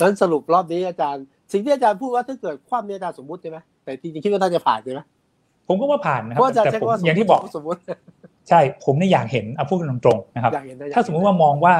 [0.00, 5.00] นั้นสรุปรอบนี้อาจารย์ สิ่งที่อาจารย์พูดว่าถ้าเกิดความมีอาจารย์สมมติใช่ไหมแต่จริงๆคิดว่าน่าจะผ่านใช่ไหม
[5.68, 7.80] ผมก็ว่าผ่านนะคเพรับราะอาจารย์แต่ใช้ผมคำว่าสมมอย่างติที่บอกสมมติ
[8.48, 11.74] ใช่ผมเนี่ยอยากเห็นเอาพูดกันตรงๆนะครับอยากเห็นนะอยกถ้าสมมุติว่ามองว่า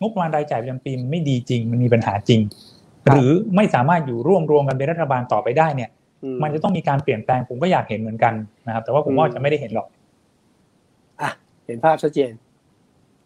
[0.00, 5.90] งบประมาณรายจ่ายประจำปีมันไม่ดีจริง มันมีปัญหาจริงครับ หรือไม่สามารถอยู่ร่วมรวมกันเป็นรัฐบาลต่อไปได้เนี่ย
[6.24, 8.34] อืมันจะต้องมีการเปลี่ยนแปลงผมก็อยากเห็นเหมือนกัน
[8.66, 9.88] นะครับ แต่ว่าผมว่าจะไม่ได้เห็นหรอก
[11.20, 11.30] อะ
[11.66, 12.32] เห็นภาพชัดเจน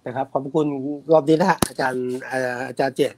[0.06, 0.66] นะครับขอบคุณ
[1.12, 3.14] รอบนี้นะฮะอาจารย์เอ่ออาจารย์เจต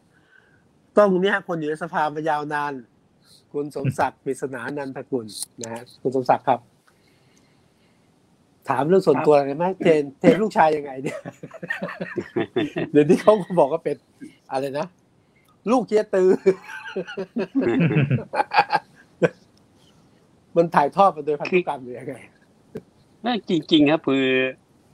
[0.97, 2.73] ต้องเนี้ยคนอยู่ในสภามายาวนาน
[3.53, 5.27] คุณสมศักดิ์ปริศนานันทกุล
[5.63, 6.61] นะฮะคุณสมศักดิ์ครับ
[8.69, 11.19] ถามเรื่องส่วนตัวอะไรไหม train train ลูกชายยังไงเนี่ย
[12.93, 13.97] เดี๋ยวนี้เขาก็บอกว่าเป็น
[14.53, 14.87] อะไรนะ
[15.71, 16.31] ลูกเจียตือ
[20.57, 22.19] มันถ่ายทอดมาโดยพันธุกรรมหรือยังไง
[23.25, 24.25] นั่นจริง ๆ ครับคือ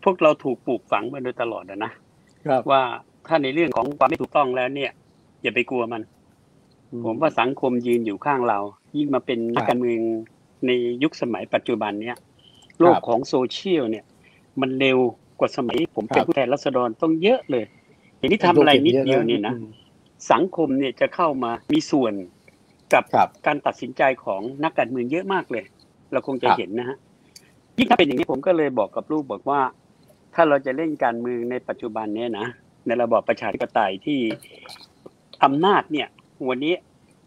[0.04, 1.92] พวกเราถูกปลูกฝังมาโดยตลอดอะนะ
[2.48, 2.82] ครับว่า
[3.28, 4.92] ถ้าในเรื่องของความไม่ถูกต้องแล้วเนี่ย
[5.42, 6.02] อย่าไปกลัวมัน
[7.04, 8.58] ผมว่าสังคมยืนอยู่ข้างเรา
[8.96, 10.00] ยิ่งมาเป็นนักการเมือง
[10.66, 10.70] ใน
[11.02, 12.16] ยุคสมัยปัจจุบันเนี่ย
[12.80, 14.04] โลกของโซเชียลเนี่ย
[14.60, 14.98] มันเร็ว
[15.38, 17.64] กว่าสมัยผมเป็นผู้แทนรัษฎรต้องเยอะเลย
[18.20, 19.54] ทีนี้ทำอะไรนิดเดียวเนี่ยนะ
[20.30, 22.14] สังคมเนี่ยจะเข้ามามีส่วน
[22.94, 25.64] กับครับการตัดสินใจของนักการเมืองเยอะมากเลย
[26.12, 26.96] เราคงจะครับเห็นนะฮะ
[27.76, 29.60] ยิ่งถ้าเป็นอย่างนี้ผมก็เลยบอกกับลูกบอกว่า
[30.34, 32.46] ถ้าเราจะเล่นการเมืองในปัจจุบันเนี่ยนะ
[32.86, 34.20] ในระบอบประชาธิปไตยที่
[35.44, 36.08] อำนาจเนี่ย
[36.48, 36.74] วันนี้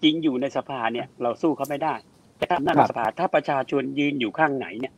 [0.03, 1.95] จริงอยู่ในสภาเนี่ย เราสู้เขาไม่ได้
[2.38, 4.93] แต่ถ้าอำนาจครัในบสภาถ้าประชาชนยืนอยู่ข้างไหนเนี่ย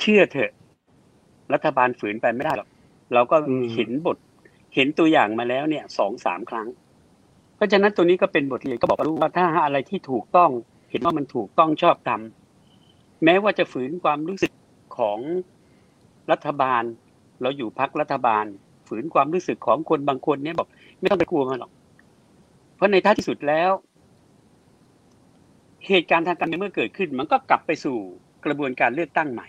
[0.00, 0.52] เชื่อเถอะ
[1.52, 2.68] รัฐบาลฝืนไปไม่ได้หรอก
[3.14, 4.18] เราก็อืมเห็นบท
[4.74, 6.68] เห็นตัวอย่างมาแล้วเนี่ยสองสามครั้ง
[7.60, 10.50] เพราะฉะนั้นตัวนี้ก็เป็นบทเรียนก็บอกกับลูกว่าถ้าอะไรที่ถูกต้อง
[10.90, 14.52] เห็นว่ามันถูกต้องชอบทำแม้ว่าจะฝืนความรู้สึก
[14.98, 15.18] ของ
[16.30, 16.82] รัฐบาล
[17.42, 18.44] เราอยู่พักรัฐบาล
[18.88, 20.68] ฝืนความรู้สึกของคนบางคนเนี่ยบอก
[21.00, 21.72] ไม่ต้องไปกลัวมันหรอก
[22.76, 23.70] เพราะในท้ายที่สุดแล้ว
[25.88, 27.96] เหตุการณ์ทางการเมืองเมื่อเกิดขึ้น มันก็กลับไปสู่
[28.44, 29.48] กระบวนการเลือกตั้งใหม่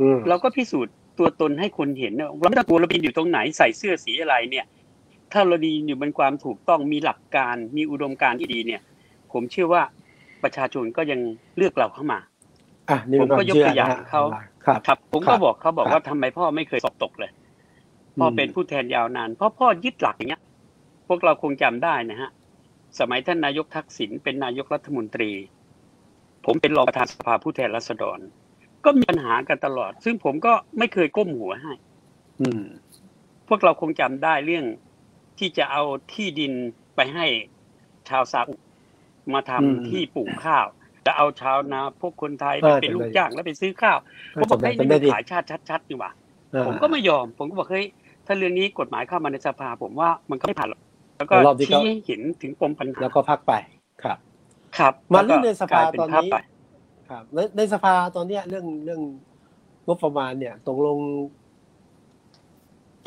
[0.00, 4.66] อืมเราก็พิสูจน์ตัวตนให้คนเห็นนะเราไม่ต้องกลัวเราบินอยู่ตรงไหนใส่เสื้อสีอะไรเนี่ย
[5.32, 8.82] ถ้าเราดีอยู่บนความถูกต้องมีหลักการมีอุดมการณ์ที่ดีเนี่ย
[9.32, 9.82] ผมเชื่อว่า
[10.42, 11.20] ประชาชนก็ยัง
[11.56, 12.18] เลือกเราเข้ามา
[12.90, 14.22] อะนี่ผมก็ยกตัวอย่างนะฮะเขา
[14.64, 17.30] ครับครับผมครัก็บบอกเขาบอกครับว่าทำไมพ่อไม่เคยสอบตกเลย
[18.18, 20.42] พ่อเป็นผู้แทนยาวนานเพราะพ่อยึดหลักอย่างเงี้ย
[21.08, 22.30] พวกเราคงจำได้นะฮะ
[22.98, 25.30] สมัยท่านนายกทักษิณเป็นนายกรัฐมนตรี
[26.46, 28.18] ผมเป็นรองประธานสภาผู้แทนราษฎร
[28.84, 31.72] ก็มีปัญหากันตลอด ซึ่งผมก็ไม่เคยก้มหัวให้
[32.40, 32.62] อืม
[33.48, 34.64] พวกเราคงจำได้เรื่อง
[35.38, 36.52] ที่จะเอาที่ดิน
[36.96, 37.26] ไปให้
[38.08, 38.54] ชาวซาอุ
[39.34, 40.66] มาทำอืมที่ปลูกข้าว
[41.04, 43.98] แล้วเอาชาวนาพวกคนไทยไปเออเป็นจำได้ลูกจ้างแล้วไปซื้อข้าว
[44.34, 46.10] ผมบอกจำได้ให้ยนี่จำได้มันดิขายชาติชัดๆนี่หว่า
[46.54, 47.86] อ่าผมก็ไม่ยอม ผมก็บอกเฮ้ย
[48.26, 50.80] ถ้าเรื่องนี้กฎหมายเข้ามาในสภา ผมว่ามันก็ไม่ผ่านหรอก
[51.18, 53.52] แล้วก็รอบนี้ก็ชี้ให้เห็นถึงปมปัญหาแล้วก็พักไป
[54.02, 54.18] ครับ
[54.78, 56.36] ครับมาเรื่องในสภาแล้วก็กลยเป็ตอนภพนี้ไป
[57.10, 59.00] ครับในในสภาตอนเนี้ยเรื่องเรื่อง
[59.86, 60.98] งบประมาณเนี่ยตกลง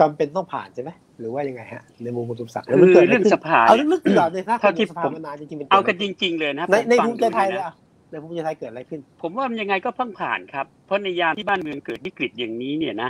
[0.01, 7.73] จำเป็นต้องผ่านใช่ไหมหรือว่ายังไงฮะในมุมคุณสมศักดิ์แล้วมันคือเกิดะไเรื่องสภาเอาเนี่ยลึกๆดีกว่าเลยถ้าเท่าที่สภาผมมานานจริงๆมันเอาดกันจริง ๆ เลยนะในผมในฟังภูมิใจไทยดูเลยนะอะ
[8.11, 13.09] ในภูมิใจไทยเกิดอะไรขึ้น ผมว่ามันยังไงก็เพิ่งผ่านครับ เพราะในยามที่บ้านเมืองเกิดวิกฤตอย่างนี้เนี่ยนะ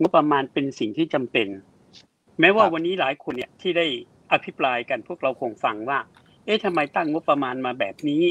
[0.00, 1.46] งบประมาณเป็นสิ่งที่จำเป็น
[2.40, 3.86] แม้ว่าครับวันนี้หลายคนเนี่ยที่ได้
[4.32, 5.98] อภิปรายกันพวกเราคงฟังว่า
[6.44, 8.22] เอ๊ะทำไมตั้งงบประมาณมาแบบนี้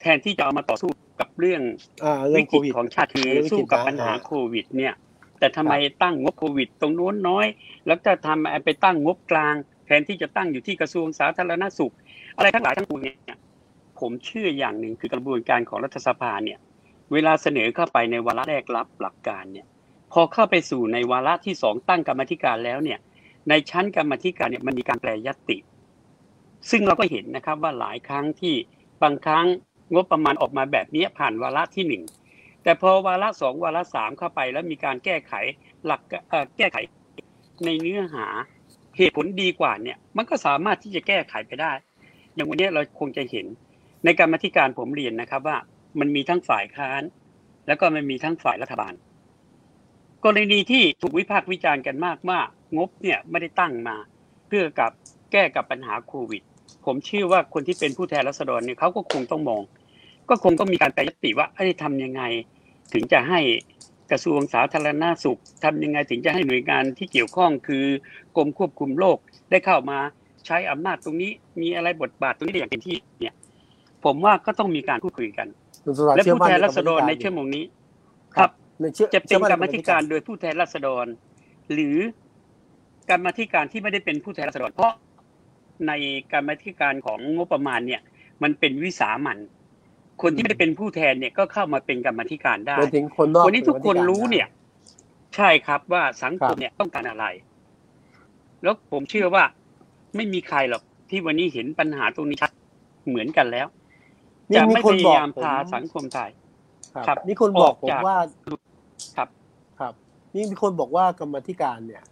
[0.00, 0.90] แทนที่จะเอามาต่อสู้
[1.20, 1.62] กับเรื่อง
[2.04, 4.94] อ่าเรื่อวิงกโคฤตวิดของชาติคือเรื่องวิกฤตสู้กับนะปัญหาอ่าโควิด เนี่ย
[5.38, 7.46] แต่ทำไมตั้งงบโควิด ตรงโน้นน้อย
[7.86, 9.54] แล้วจะทำไปตั้งงบกลาง
[9.86, 11.94] แทนที่จะตั้งอยู่ที่กระทรวงสาธารณสุข
[12.36, 13.38] อะไรทั้งหลายทั้งปวงเนี่ย
[14.00, 16.58] ผมเชื่ออย่างหนึ่งคือกระบวนการของรัฐสภาเนี่ย
[17.12, 19.66] เวลาเสนอเข้าไปในวาระแรกรับหลักการเนี่ย
[20.12, 22.98] พอเข้าไปสู่ในวาระที่สองตั้งกรรมาธิการแล้วเนี่ย
[23.48, 25.58] ในชั้นกรรมาธิการเนี่ยมันมีการแปลยตติ
[26.70, 28.54] ซึ่งเราก็เห็นนะครับว่าหลายครั้งที่
[29.02, 29.46] บางครั้ง
[29.94, 32.02] งบประมาณออกมาแบบนี้ผ่านวาระที่หนึ่ง
[32.62, 35.32] แต่พอวาระสองวาระสามเข้าไปแล้วมีการแก้ไข
[35.84, 36.00] หลัก
[36.58, 36.76] แก้ไข
[37.64, 38.26] ในเนื้อหา
[38.96, 41.72] เหตุผลดีกว่าเนี่ยมันก็สามารถที่จะแก้ไขไปได้
[42.34, 43.46] อย่างวันนี้เราคงจะเห็น
[44.04, 45.56] ในการมาธิการผมเรียนนะครับว่า
[46.00, 47.02] มันมีทั้งฝ่ายค้าน
[47.66, 48.94] แล้วก็มันมีทั้งฝ่ายรัฐบาล
[50.24, 52.40] กรณีที่ถูกวิพากษ์วิจารณ์กันมากว่า
[52.76, 53.96] งบเนี่ยไม่ได้ตั้งมา
[54.48, 54.90] เพื่อกับ
[55.32, 56.42] แก้กับปัญหาโควิด
[56.84, 59.62] ผมเชื่อว่าคนที่เป็นผู้แทนรัษฎรเนี่ยเขาก็คงต้องมอง
[60.30, 62.22] ก็คงต้องมีการแปรยติว่าเอ้ยทำยังไง
[62.92, 63.40] ถึงจะให้
[64.10, 67.84] กระทรวงสาธารณาสุขทำยังไงถึงจะให้หน่วยงานที่เกี่ยวข้องคือ
[68.36, 69.18] กรมควบคุมโรค
[69.50, 69.98] ได้เข้ามา
[70.46, 73.34] ใช้อำนาจตรงนี้ มีอะไรบทบาทตรงนี้ได้อย่างเต็มที่เนี่ย
[74.04, 75.48] ผมว่าก็ต้องมีการพูดคุยกัน
[75.84, 77.64] คุณสมศักดิ์และเชื่อผู้มั่นแทนในรัษฎรในกรรมาธิชั่วโมงนี้
[78.36, 81.06] คครัรับบในเชื่อจะเป็นชื่อมั่กรรมาธิการโดยผู้แทนราษฎร
[81.72, 81.96] หรือ
[83.10, 84.92] กรรมาธิการที่ไม่ได้เป็นผู้แทนราษฎรเพราะ
[85.88, 85.92] ใน
[86.32, 88.02] กรรมาธิการของงบประมาณเนี่ย
[88.42, 89.38] มันเป็นวิสามัน
[90.22, 94.46] คนที่ไม่ได้เป็นผู้แทนเนี่ยก็เข้ามาเป็นกรรมาธิการได้หมายถึงคนนอกวันนี้ทุกคนเป็รู้เนี่ย
[95.36, 97.26] ใช่ครับว่าสังคครัมบเนี่ยต้องการอะไร
[98.62, 99.44] แล้วผมเชื่อว่า
[100.16, 102.50] ไม่มีใครหรอกที่วันนี้เห็นปัญหาตรงนี้ชัด
[103.08, 103.66] เหมือนกันแล้ว
[104.50, 106.30] นี่จะมีไม่คนพบอกยายามผมพาสังคมไทย
[106.94, 108.16] ครับครับนี่คนบอกออกผมจากว่า
[109.16, 109.28] ครับ
[109.80, 109.92] ครับ
[110.34, 112.02] นี่มีคนบอกว่ากรรมาธิการเนี่ย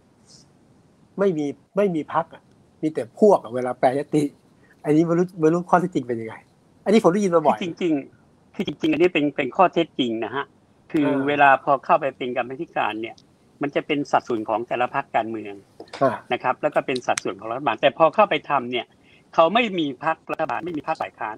[1.19, 1.45] ไม่มี
[1.77, 2.43] ไม่มีพักอะ
[2.81, 4.23] มีแต่พวกอะเวลาแปลยติ
[4.83, 6.35] อันนี้ไม่รู้ไม่รู้ข้อเท็จจริงเป็นยังไง
[6.87, 10.45] อันนี้ผมได้ยินมาบ่อยที่จริงๆที่จริง ๆ อันนี้เป็นเป็นข้อเท็จจริงนะฮะ
[10.91, 13.15] คือเออเวลาพอเข้าไปเป็นกรรมาธิการเนี่ย
[13.61, 15.53] มันจะเป็นสัดส่วนของแต่ละพรรคการเมือง
[16.01, 18.85] อ่านะครับ แล้วก็เป็นสัดส่วนของรัฐบาล แต่พอเข้าไปทำเนี่ย
[19.33, 21.35] เขาไม่มีพรรครัฐบาลไม่มีพรรคฝ่ายค้าน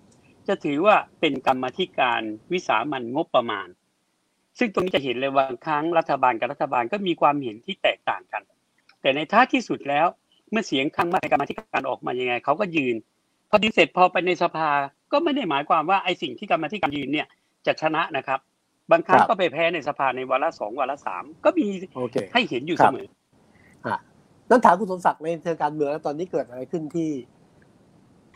[0.48, 2.22] จะถือว่าเป็นกรรมาธิการ
[2.54, 3.68] วิสามันงบประมาณ
[4.60, 8.44] ซึ่งตรงนี้จะเห็นเลยว่าบางครั้งรัฐบาลกับรัฐบาลก็มีความเห็นที่แตกต่างกัน
[9.02, 10.08] แต่ในท้ายที่สุดแล้ว
[10.52, 12.96] เมื่อเสียงข้างมากในกรรมาธิการออกมายังไงเขาก็ยืน
[13.50, 14.70] พอยืนเสร็จพอไปในสภา
[15.12, 17.28] ก็ไม่ได้หมายความว่าไอ้สิ่งที่กรรมาธิการยืนเนี่ย
[17.66, 18.40] จะชนะนะครับ
[18.92, 23.08] บางครั้งครับก็ไปแพ้ในสภาในวาระสองวาระสามก็มีโอเคให้เห็นอยู่ครัเสบมอ
[23.86, 24.00] อะ
[24.50, 27.10] นั้นถามคุณสมศักดิ์ในเชิงการเมืองแล้วตอนนี้เกิดอะไรขึ้นที่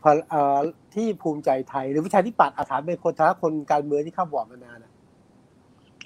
[0.04, 0.60] พอเอ่อ
[0.96, 4.92] ที่ภูมิใจไทย หรือวิชาที่ปัดอาถามเป็นคนท้าคนการเมืองที่เข้าบอร์ดมานานนะ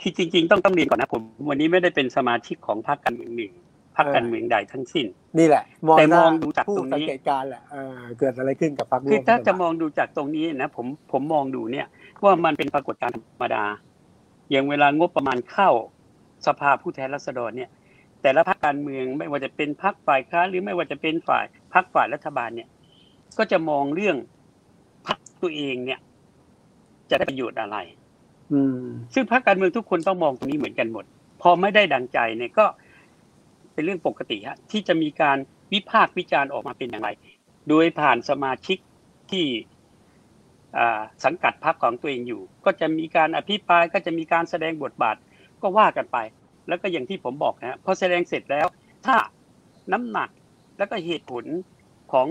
[0.01, 3.51] ที่จริง ๆ ต้องต้องเรียนก่อนนะผม วันนี้ไม่ได้เป็นสมาชิกของพรรคการเมืองหนึ่ง
[3.97, 5.05] พรรคการเมืองใดทั้งสิ้น
[5.39, 11.87] นี่แหละมองแต่หน้ามองดูจากผู้ตรงนี้สังเกตการณ์แหละเออเกิดอะไรขึ้นกับพรรคร่คืวอมถ้ารัฐบลจะมองดูจากตรงนี้นะผมผมมองดูเนี่ย
[12.23, 13.65] ว่ามันเป็นปรากฏการณ์ธรรมดา
[14.51, 15.69] อย่างเวลางบประมาณเข้า
[16.47, 17.69] สภาผู้แทนราษฎรเนี่ย
[18.21, 22.67] แต่ละพรรคการเมืองไม่ว่าจะเป็นพรรคฝ่ายค้านหรือไม่ว่าจะเป็นฝ่ายพรรคฝ่ายรัฐบาลเนี่ย
[23.37, 24.17] ก็จะมองเรื่อง
[25.07, 25.99] พรรคตัวเองเนี่ย
[27.09, 27.77] จะได้ประโยชน์อะไร
[28.53, 28.83] อืม
[29.13, 31.05] ซึ่งพรรคการเมืองทุกคนต้องมองตรงนี้เหมือนกันหมด
[31.41, 32.65] พอไม่ได้ดังใจเนี่ยก็
[33.77, 35.37] เป็นเรื่องปกติฮะที่จะมีการ
[35.73, 37.09] วิพากษ์วิจารณ์ออกมาเป็นอย่างไร
[37.69, 38.77] โดยผ่านสมาชิก
[39.31, 39.45] ที่
[41.25, 45.15] สังกัดพรรคของตัวเองอยู่ ก็จะมีการอภิปรายก็จะมีการแสดงบทบาท
[45.61, 46.17] ก็ว่ากันไป
[46.67, 48.67] แล้วก็อย่างที่ผมบอกนะพอแสดงเสร็จแล้ว
[49.05, 49.15] ถ้า
[49.93, 50.29] น้ำหนัก
[50.77, 51.43] แล้วก็เหตุผล
[52.13, 52.27] ของ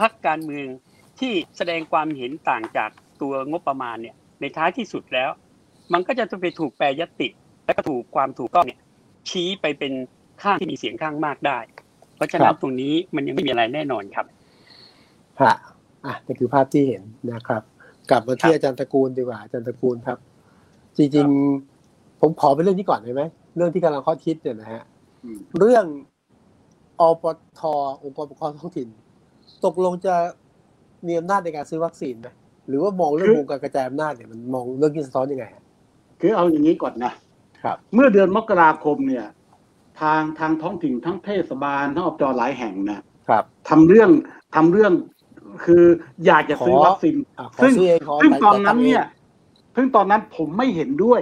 [0.00, 0.66] พรรคการเมือง
[1.20, 2.90] ที่แสดงความเห็นต่างจาก
[3.22, 5.30] ตัวงบประมาณเนี่ยในท้ายที่สุดแล้ว
[5.92, 7.28] มันก็จะต้องไปถูกแปรยติ
[7.64, 8.80] และก็ถูกความถูกต้องเนี่ย
[9.28, 9.92] ชี้ไปเป็น
[10.42, 11.58] ข้างที่มีเสียงข้างมากได้
[12.16, 14.26] เพราะฉะนั้นตรงนี้มันยังไม่มีอะไรแน่นอนครับ
[15.40, 15.54] ฮะ
[16.06, 17.62] อะนี่คือภาพที่เห็นนะครับ
[18.10, 20.18] กลับมาที่อาจารย์ตระกูลดีกว่าอาจารย์ตระกูลครับ
[20.96, 23.22] จริงๆ ผมขอเป็นเรื่องนี้ก่อนได้ไหม
[23.56, 24.82] เรื่องที่กำลังข้อคิดเนี่ยนะฮะ
[25.58, 25.84] เรื่อง
[27.00, 27.24] อป
[27.58, 27.60] ท
[28.02, 28.88] องค์กรปกครองท้องถิ่น
[29.64, 30.14] ตกลงจะ
[31.06, 32.28] มีอำนาจในการซื้อวัคซีนไหม
[32.68, 35.44] หรือว่ามองเรื่องวงการกระจายอำนาจเนี่ยมันมองเรื่องที่สะท้อนยังไง
[36.20, 37.12] คือเอาอย่างนี้ก่อนนะ
[37.64, 39.26] ครับ เมื่อเดือนมกราคมเนี่ย
[40.00, 44.10] ทางทางท้องถิ่นทั้งเทศบาลทั้งอบจหลายแห่งนะครับทำเรื่อง
[44.54, 44.92] ทำเรื่อง
[45.64, 45.84] คือ
[46.26, 47.16] อยากจะซื้อวัคซีน
[47.62, 47.74] ซึ่ง
[48.22, 49.04] ซึ่งตอนนั้นเนี่ย
[49.76, 51.20] ซึ่งตอนนั้นผมไม่เห็นด้วย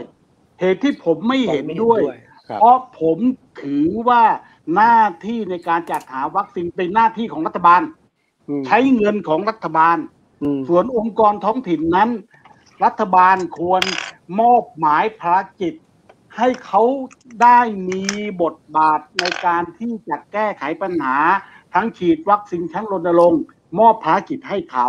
[0.60, 2.00] เหตุที่ผมไม่เห็นด้วย
[2.60, 3.18] เพราะผม
[3.62, 4.22] ถือว่า
[4.74, 7.80] หน้าที่ในการจัดหาวัคซีนเป็นหน้าที่ของรัฐบาล
[8.66, 9.96] ใช้เงินของรัฐบาล
[10.68, 12.10] ส่วนองค์กรท้องถิ่นนั้น
[12.84, 13.82] รัฐบาลควร
[14.40, 15.74] มอบหมายภารกิจ
[16.36, 16.82] ให้เขา
[17.42, 18.02] ได้มี
[18.42, 21.16] บทบาทในการที่จะแก้ไขปัญหา
[21.74, 23.42] ทั้งฉีดวัคซีนทั้งรณรงค์
[23.78, 24.86] มอบภารกิจให้เขา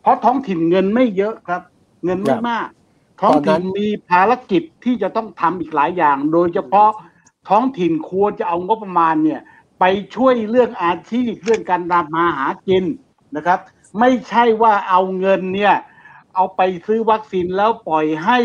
[0.00, 1.62] เพราะท้องถิ่นเงินไม่เยอะครับ
[2.04, 2.68] เงินไม่มาก
[3.20, 6.90] ท้องถิ่นมีภารกิจที่จะต้องทำอีกหลายอย่าง โดยเฉพาะ
[7.48, 9.40] ท้องถิ่นควรจะเอางบประมาณเนี่ย
[9.80, 12.84] ไปช่วยเรื่องอาชีพเรื่องการทำมาหากิน
[13.36, 13.58] นะครับ
[14.00, 15.74] ไม่ใช่ว่าเอาเงินเนี่ย
[16.34, 18.38] เอาไปซื้อวัคซีนแล้วปล่อยให้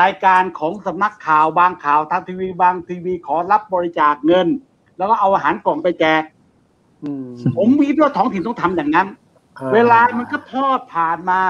[0.00, 4.48] รายการของสำนักข่าวบางข่าวทางทีวีบางทีวีขอรับบริจาคเงิน
[4.98, 6.22] แล้วก็เอาอาหารกล่องไปแจก
[7.56, 9.08] ผมมีว่าท้องถิ่นต้องทำอย่างนั้น
[9.74, 11.40] เวลามันก็ทอดผ่านมา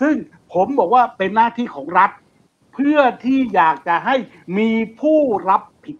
[0.00, 0.14] ซึ่ง
[0.52, 2.10] ผมบอกว่าเป็นหน้าที่ของรัฐ
[2.74, 4.16] เพื่อที่อยากจะให้
[4.58, 5.18] มีผู้
[5.50, 5.96] รับผิด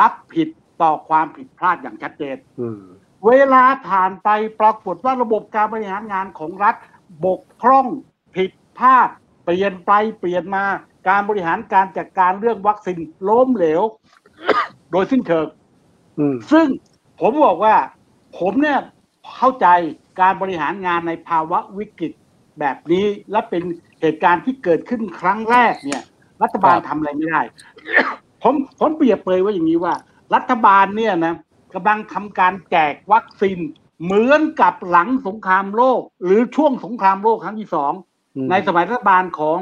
[0.00, 0.48] รับผิด
[0.82, 2.36] ต่อความผิดพลาดอย่างชัดเจน
[3.26, 4.28] เวลาผ่านไป
[4.60, 6.74] ปรากฏว่าระบบการบริหารงานของรัฐ
[7.24, 7.86] บกพร่อง
[8.36, 9.08] ผิดพลาด
[9.44, 10.64] เปลี่ยนไปเปลี่ยนมา
[11.08, 13.82] การบริหารการจัดการเรื่องวัคซีนล้มเหลว
[14.90, 15.46] โดยสิ้นเชิง
[16.52, 16.66] ซึ่ง
[17.20, 17.74] ผมบอกว่า
[18.38, 18.78] ผมเนี่ย
[19.36, 19.66] เข้าใจ
[20.20, 22.12] การบริหารงานในภาวะวิกฤต
[22.58, 23.62] แบบนี้และเป็น
[24.00, 26.02] เหตุการณ์ที่เกิดขึ้นครั้งแรกเนี่ย
[26.42, 27.40] รัฐบาลทำอะไรไม่ได้
[28.42, 29.94] ผมผมเปรียบเปยว่าอย่างนี้ว่า
[30.34, 31.34] รัฐบาลเนี่ยนะ
[31.74, 33.58] กำลังทำการแจกวัคซีน
[34.04, 37.92] เหมือนกับหลังสงครามโลก หรือช่วงสงครามโลกครั้งที่สอง
[38.50, 39.60] ในสมัยรัฐบาลของ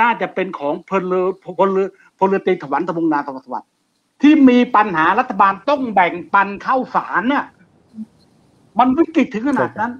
[0.00, 1.26] น่าจะเป็นของพลเรือ
[1.58, 3.70] พลเรือพลเรือตีถวันตะบงนาตะวันสวัสดิ์
[4.22, 7.44] ที่มีปัญหารัฐบาลต้องแบ่งปันเข้าสารเนี่ย
[8.78, 9.92] มันวิกฤตถึงขนาดนั้น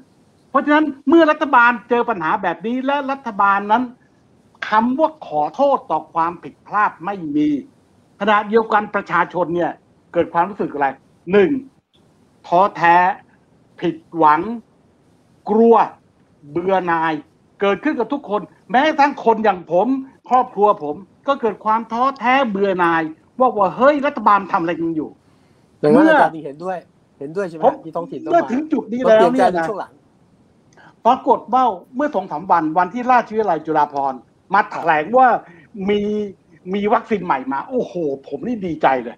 [0.51, 3.85] เพราะฉะนั้นเมื่อรัฐบาลเจอปัญหาแบบนี้และรัฐบาลนั้น
[4.69, 7.49] คำว่าขอโทษต่อความผิดพลาดไม่มี
[8.21, 9.73] ขณะเดียวกันประชาชนเนี่ย
[10.13, 10.89] เกิดความรู้สึกอะไร
[11.33, 11.51] หนึ่ง
[12.47, 12.97] ท้อแท้
[13.81, 14.41] ผิดหวัง
[15.51, 15.75] กลัว
[16.51, 17.13] เบื่อหน่าย
[17.61, 18.41] เกิดขึ้นกับทุกคน
[18.71, 19.87] แม้ทั้งคนอย่างผม
[20.29, 20.97] ครอบครัวผม
[21.29, 23.03] ก็เกิดความท้อแท้เบื่อหน่าย
[23.39, 25.11] ว่าว่าเฮ้ยรัฐบาลทำอะไรกันอยู่
[25.79, 26.79] เมื่ออาจารย์เห็นด้วย
[27.19, 29.67] เห็นด้วยใช่ไหมที่ท้องถิ่นเมื่อถึงจุดนี้แล้วเนี่ยนะ
[31.07, 31.65] ปรากฏว่า
[31.97, 34.19] เมื่อสองสามวันวันที่ราชวิทยาลัยจุฬาภรณ์
[34.55, 35.29] มาแถลงว่า
[35.89, 36.01] มี
[36.75, 37.95] มีวัคซีนใหม่มา โอ้โห
[38.29, 39.17] ผมนี่ดีใจเลย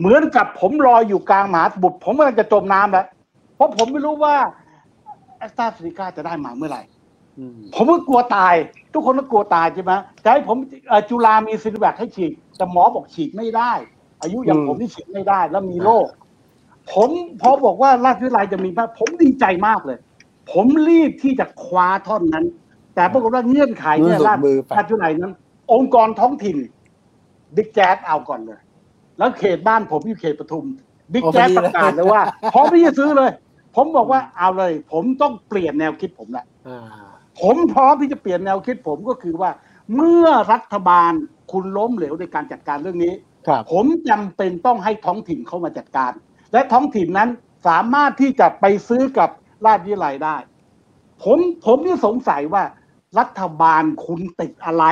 [0.00, 3.06] เหมือนกับผมรออยู่กลางมหาสมุทรผมกำลังจะจมน้ำแล้ว
[3.56, 4.34] เพราะผมไม่รู้ว่า
[5.38, 6.82] แอสตราเซเนกาจะได้มาเมื่อไหร่
[7.74, 8.54] ผมก็กลัวตาย
[8.92, 9.92] ทุกคนก็กลัวตายใช่ไหม
[10.24, 10.56] จะให้ผม
[11.10, 13.72] จุฬามีซินแวคให้ฉีด แต่หมอบอกฉีดไม่ได้
[14.22, 16.06] อายุอย่างผมนี่ฉีดไม่ได้ แล้วมีโรค
[16.92, 17.08] ผม
[17.42, 19.98] พอบอกว่าราชวิทยาลัยจะมีมากผมดีใจมากเลย
[20.52, 22.44] ผมรีบที่จะคว้าท่อนนั้น
[22.94, 25.32] แต่ปรากฏว่าเงื่อนไขเนี่ยราชวิทยาลัยนั้น
[25.72, 26.56] องค์กรท้องถิ่น
[27.56, 28.60] บิ๊กแจ๊ดเอาก่อนเลย
[29.18, 30.64] แล้วเขตบ้านผมอยู่เขตปทุม
[31.12, 32.22] บิ๊กแจ๊ดประกาศเลยว่า
[32.52, 33.30] พร้อมที่จะซื้อเลย
[33.76, 36.44] ผมบอกว่าเอาเลย ผมต้องเปลี่ยนแนวคิดผมละ
[37.42, 39.50] ผมพร้อมที่จะเปลี่ยนแนวคิดผมก็คือว่า
[39.94, 41.12] เมื่อรัฐบาล
[41.52, 43.14] คุณล้มเหลวในการจัดการเรื่องนี้
[43.70, 46.12] ผมจำเป็นต้องให้ท้องถิ่นเข้ามาจัดการ
[46.52, 47.30] และท้องถิ่นนั้น
[47.66, 49.30] สามารถที่จะไปซื้อกับ
[49.66, 50.36] ราชวิทยาลัยได้
[51.22, 52.64] ผมผมนี่สงสัยว่า
[53.18, 54.84] รัฐบาลคุณติดอะไร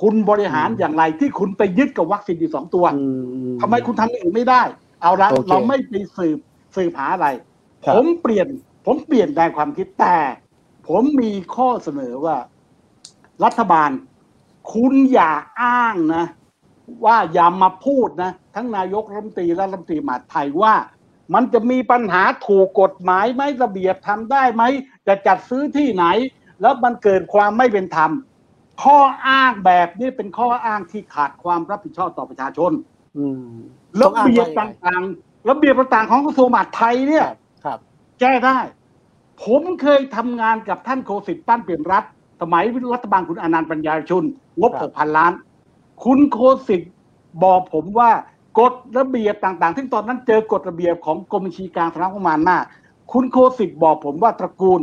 [0.00, 2.84] คุณบริหารอย่างไรที่คุณไปยึดกับวัคซีนอยู่สองตัว
[3.60, 4.62] ทำไมคุณทำอื่นไม่ได้
[5.02, 6.38] เอาละเราไม่ไปสืบ
[6.76, 7.28] สืบหาอะไร
[7.94, 8.48] ผมเปลี่ยน
[8.86, 10.16] ผมเปลี่ยนแนวความคิดแต่
[10.88, 12.36] ผมมีข้อเสนอว่า
[13.44, 13.90] รัฐบาล
[14.72, 16.24] คุณอย่าอ้างนะ
[17.04, 20.74] ว่าอย่ามาพูดนะ ทั้งนายกรัฐมนตรีและรัฐมนตรีมหาดไทยว่า
[21.34, 24.62] มันจะมีปัญหาถูกกฎหมายไหมระเบียบทำได้ไหม
[25.06, 26.04] จะจัดซื้อที่ไหน
[26.60, 28.10] แล้วมันเกิดความไม่เป็นธรรม
[28.82, 32.72] ข้ออ้างแบบนี้เป็นข้ออ้างที่ขาดความรับผิดชอบต่อประชาชน
[33.16, 33.54] อืม
[34.02, 37.26] ระเบียบต่างๆระเบียบต่างๆของกระทรวงมหาดไทยเนี่ย
[37.64, 37.78] ครับ
[38.20, 38.58] แก้ได้
[39.44, 42.04] ผมเคยทำงานกับท่านโคสิตปั้นเปลี่ยนรัฐ
[42.40, 44.24] สมัยรัฐบาลคุณอนันต์ปัญญาชุน
[44.60, 45.32] งบครับ6,000 ล้าน
[46.04, 46.82] คุณโคสิต
[47.44, 48.10] บอกผมว่า
[48.58, 52.62] กฎระเบียบต่างๆที่งตอนนั้นเจอกฎระเบียบของกรมบัญชีกลางสำนักงบประมาณมาก
[53.12, 54.80] คุณโคสิตบอกผมว่าตระกูล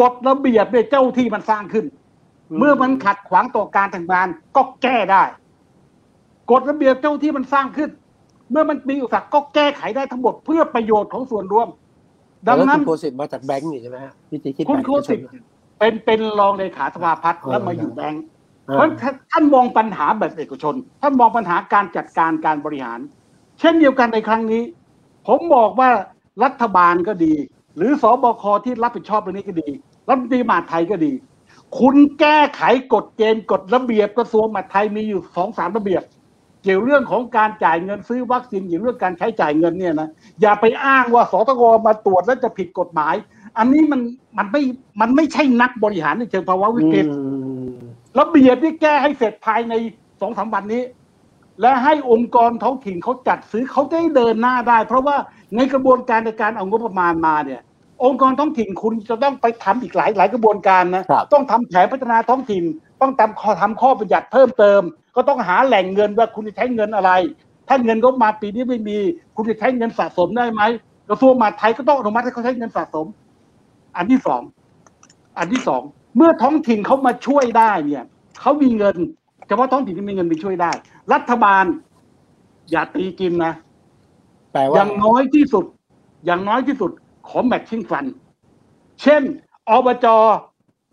[0.00, 1.86] กฎระเบียบเนี่ยเจ้าที่มันสร้างขึ้น
[2.58, 5.22] เมื่อมันขัดขวางต่อการทำงานก็แก้ได้
[6.50, 7.90] กฎระเบียบเจ้าที่มันสร้างขึ้น
[8.50, 11.68] เมื่อมันมีอุปสรรคก็แก้ไขได้ทั้งหมดเพื่อประโยชน์ของส่วนรวม
[12.46, 15.18] ดังนั้นแล้วคุณโคสิตมาจากแบงก์นี่ใช่ไหมฮะวิธีคิดคุณแบบโคสิต
[15.78, 18.22] เป็นเป็นรองเลขาสภาพัฒน์อ๋อแล้วมาอยู่แบงก์
[18.68, 23.00] อ่าเพราะฉะนั้นท่านมองปัญหาแบบเอกชน ท่านมองปัญหาการจัดการการบริหาร
[23.60, 24.62] เช่นเดียวกันในครั้งนี้
[25.26, 25.90] ผมบอกว่า
[26.44, 27.34] รัฐบาลก็ดี
[27.76, 29.68] หรือสบคที่รับผิดชอบเรื่องนี้ก็ดี
[30.08, 31.12] รัฐมนตรีมหาดไทยก็ดี
[31.78, 32.62] คุณแก้ไข
[32.94, 36.02] กฎเกณฑ์กฎระเบียบกระทรวงมหาดไทยมีอยู่สองสามระเบียบ
[36.66, 40.08] เกี่ยวเรื่องของการจ่ายเงินซื้อวัคซีนเกี่ยวเรื่องการใช้จ่ายเงินเนี่ยนะ
[40.40, 43.14] อย่าไปอ้างว่าสตงมาตรวจแล้วจะผิดกฎหมาย
[43.58, 44.00] อันนี้มัน
[44.38, 44.62] มันไม่
[45.00, 47.18] มันไม่ใช่นักบริหารในเชิงภาวะวิกฤตอื
[47.66, 47.68] ม
[48.18, 49.74] ระเบียบที่แก้ให้เสร็จภายใน
[50.20, 50.82] สองสามวันนี้
[51.60, 55.16] และให้องค์กรท้องถิ่นเขาจัดซื้อเขาจะได้เดินหน้าได้ เพราะว่า
[55.56, 57.62] ในกระบวนการในการเอางบประมาณมาเนี่ย
[58.04, 62.64] องค์กรท้องถิ่นคุณจะต้องไปทำอีกหลายหลายกระบวนการนะครับต้องทำแผนพัฒนาท้องถิ่น
[63.00, 64.82] ต้องทำข้อทำข้อประหยัดเพิ่มเติม
[65.16, 67.10] ก็ต้องหาแหล่งเงินว่าคุณจะใช้เงินอะไร
[67.68, 68.98] ถ้าเงินก็มาปีนี้ไม่มี
[69.36, 70.62] คุณจะใช้เงินสะสมได้ไหม
[71.08, 73.06] กระทรวงมหาดไทยก็ต้องอนุมัติให้เขาใช้เงินสะสม
[73.96, 74.42] อันที่สอง
[75.38, 75.82] อันที่สอง
[76.16, 78.04] เมื่อท้องถิ่นเขามาช่วยได้เนี่ย
[78.40, 78.96] เขามีเงิน
[79.48, 80.70] เฉพาะท้องถิ่นที่มีเงินไปช่วยได้
[81.12, 81.64] รัฐบาล
[82.70, 83.52] อย่าตีกินนะ
[84.52, 85.64] แปลอว่าย่างน้อยที่สุด
[86.26, 86.90] อย่างน้อยที่สุด
[87.28, 88.04] ขอแมทชิ่งฟัน
[89.02, 89.22] เช่น
[89.68, 90.06] อบจ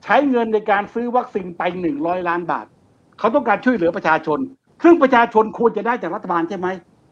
[0.04, 2.66] ใช้เงินในการซื้อวัคซีนไปหนึ่งร้อยล้านบาท
[3.20, 4.40] เขาต้องการช่วยเหลือประชาชน
[4.84, 6.68] ซึ่งประชาชนควรจะได้จากรัฐบาลใช่ไหม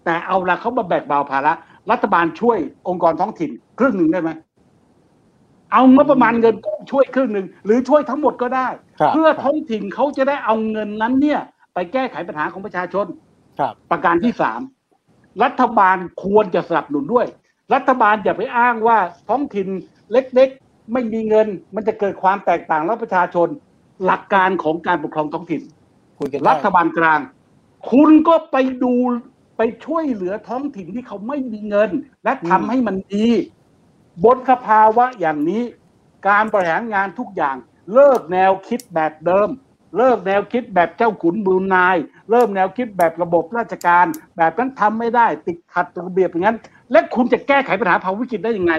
[0.06, 1.54] แต่เอาละเขามาแบกเบาภาระ
[1.92, 2.58] รัฐบาลช่วย
[2.88, 4.30] องค์กรท้องถิ่นครึ่งหนึ่งได้ไหม
[5.74, 6.56] เอางบประมาณเงิน
[6.92, 8.68] ช่วยครึ่งหนึ่งหรือช่วยทั้งหมดก็ได้
[9.00, 11.40] ครับเพื่อท้องถิ่นเขาจะได้เอาเงินนั้นเนี่ย
[11.74, 13.06] ไปแก้ไขปัญหาของประชาชน
[13.60, 14.62] ครับประการที่สาม
[15.44, 17.26] รัฐบาลควรจะสนับสนุนด้วย
[17.74, 18.98] รัฐบาลอย่าไปอ้างว่า
[19.30, 19.68] ท้องถิ่น
[20.12, 23.48] เล็กๆ ไม่มีเงิน มันจะเกิดความแตกต่างแล้วประชาชน
[24.06, 25.62] หลักการของการปกครองท้องถิ่น
[26.20, 27.20] คุยกันได้รัฐบาลกลาง
[27.92, 28.94] คุณก็ไปดู
[29.58, 31.90] ไปช่วยเหลือท้องถิ่นที่เขาไม่มีเงิน
[32.24, 33.28] และทำให้มันดี
[34.24, 35.64] บนสภาวะอย่างนี้
[36.28, 37.56] การบริหารงานทุกอย่าง
[37.94, 39.50] เลิกแนวคิดแบบเดิม
[39.98, 41.98] เลิกแนวคิดแบบเจ้าขุนบูนาย
[42.30, 44.06] เริ่มแนวคิดแบบระบบราชการ
[44.38, 46.58] แบบนั้นทำไม่ได้ ติดขัดระเบียบอย่างนั้น
[46.92, 48.74] และคุณจะแก้ไขปัญหาภาวะวิกฤตได้ยังไง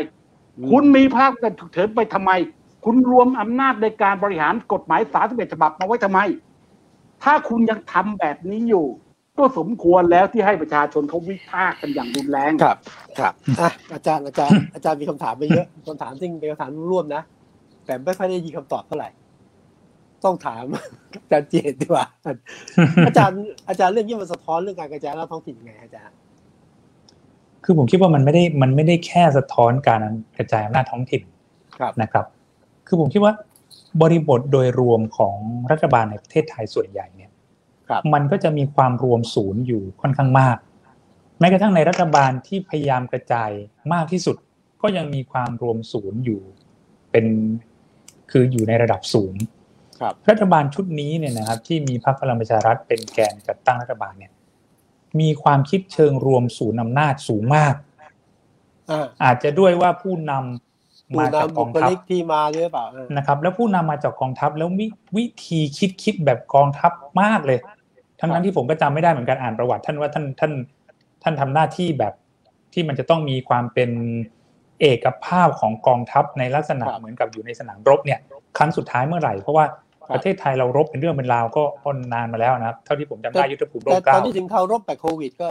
[0.71, 2.31] คุณมีภาคการฉุกเฉินไปทำไม
[2.85, 6.21] คุณรวมอำนาจในการบริหารกฎหมายสาสิบฉบับมาไว้ทำไม
[7.23, 8.87] ถ้าคุณยังทำแบบนี้อยู่
[9.39, 12.77] ก็สมควรแล้วที่ให้ประชาชนเขาวิพากษ์กันอย่างรุนแรงครับ
[13.19, 17.23] ครับอะอาจารย์อาจารย์อาจารย์มีคำถามไปเยอะคำถามซึ่งเป็นคำถามร่วมนะ
[17.87, 19.09] แต่ไม่ค่อยได้ยินคำตอบเท่าไหร่
[20.25, 20.65] ต้องถาม
[21.23, 22.05] อาจารย์เจตดีกว่า
[23.07, 26.17] อาจารย์อาจารย์เรื่องนี้มันสะท้อนเรื่องการกระจายอำนาจท้องถิ่นยังไงอาจารย์
[27.65, 30.03] คือผมคิดว่ามันไม่ได้มันไม่ได้แค่สะท้อนการ
[30.37, 31.23] กระจายอำนาจท้องถิ่น
[31.77, 32.27] ครับนะครับ
[32.87, 33.33] คือผมคิดว่า
[34.01, 35.37] บริบทโดยรวมของ
[35.71, 37.31] รัฐบาลในประเทศไทยส่วนใหญ่เนี่ย
[37.89, 40.57] ครับมันก็จะมีความรวมศูนย์อยู่ค่อนข้างมาก
[41.39, 43.51] แม้กระทั่งในรัฐบาลที่พยายามกระจาย
[43.93, 44.37] มากที่สุด
[44.83, 46.41] ก็ยังมีความรวมศูนย์อยู่
[47.11, 47.27] เป็น
[48.31, 49.43] คืออยู่ในระดับศูนย์
[50.01, 54.33] ครับรัฐบาลชุดนี้เนี่ยนะครับที่มีพรรคพลังประชารัฐเป็นแกนจัดตั้งรัฐบาลเนี่ย
[55.21, 57.75] มีความคิดเชิงรวมศูนย์อำนาจสูงมาก
[58.91, 67.59] อ่าอาจจะด้วยว่าผู้นำดูมาจากนำกบุองคทัพลิกที่มาด้วยหรือเปล่าเออนะครับ แล้วผู้นำมาจากกองทัพแล้ววิวิธีคิดคิดแบบกองทัพมากเลย
[68.21, 70.53] ทั้งนั้นที่ผมก็จำไม่ได้เหมือนกันอ่านประวัติ ท่านว่าท่านท่าน
[71.23, 72.15] ท่านทำหน้าที่แบบ
[72.73, 73.91] ที่มันจะต้องมีความเป็น
[74.81, 78.21] เอกภาพของกองทัพในลักษณะเหมือนกับอยู่ในสนามรบเนี่ย
[78.59, 79.65] ครั้งสุดท้ายเมื่อไหร่ เพราะว่า
[80.15, 85.49] ประเทศไทยเรารบเป็นเรื่องเป็นราวก็ก็นานมาแล้วนะครับ เท่าที่ผมจำได้ยุทธภูมิโลแต่กเก้าตอนที่ถึงเขารบแบบโควิดก็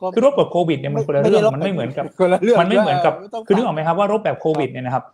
[0.00, 5.04] ก็คือรบกับโควิดเนี่ยมันคนละเรื่องมันไม่เหมือนกับคนละเรื่องมันไม่เหมือนกับต้งคือนึกออกไหมครับว่ารบแบบโควิดเนี่ยนะครับ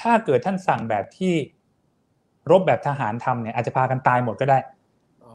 [0.00, 1.32] ถ้าเกิดท่านสั่งแบบที่
[2.50, 4.58] รบแบบทหารทำเนี่ยอาจจะพากันตายหมดก็ได้
[5.24, 5.32] อ๋อ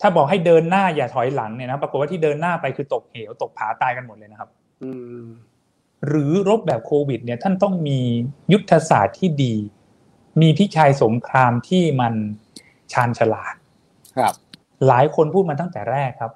[0.00, 4.48] ถ้าบอกให้เดินหน้าอย่าถอยหลังเนี่ยนะปรากฏว่าที่เดินหน้าไปคือตกเหวตกผาตายกันหมดเลยนะครับ
[4.82, 4.90] อื
[5.22, 5.24] ม
[6.08, 7.98] หรือรบแบบโควิด เนี่ย ท่านต้องมี
[8.52, 9.54] ยุทธศาสตร์ที่ดี
[10.40, 12.14] มีพิชัยสงครามที่มัน
[12.92, 13.54] ชาญฉลาด
[14.18, 14.34] ครับ
[14.86, 16.32] หลายคนพูดมาตั้งแต่แรกครับ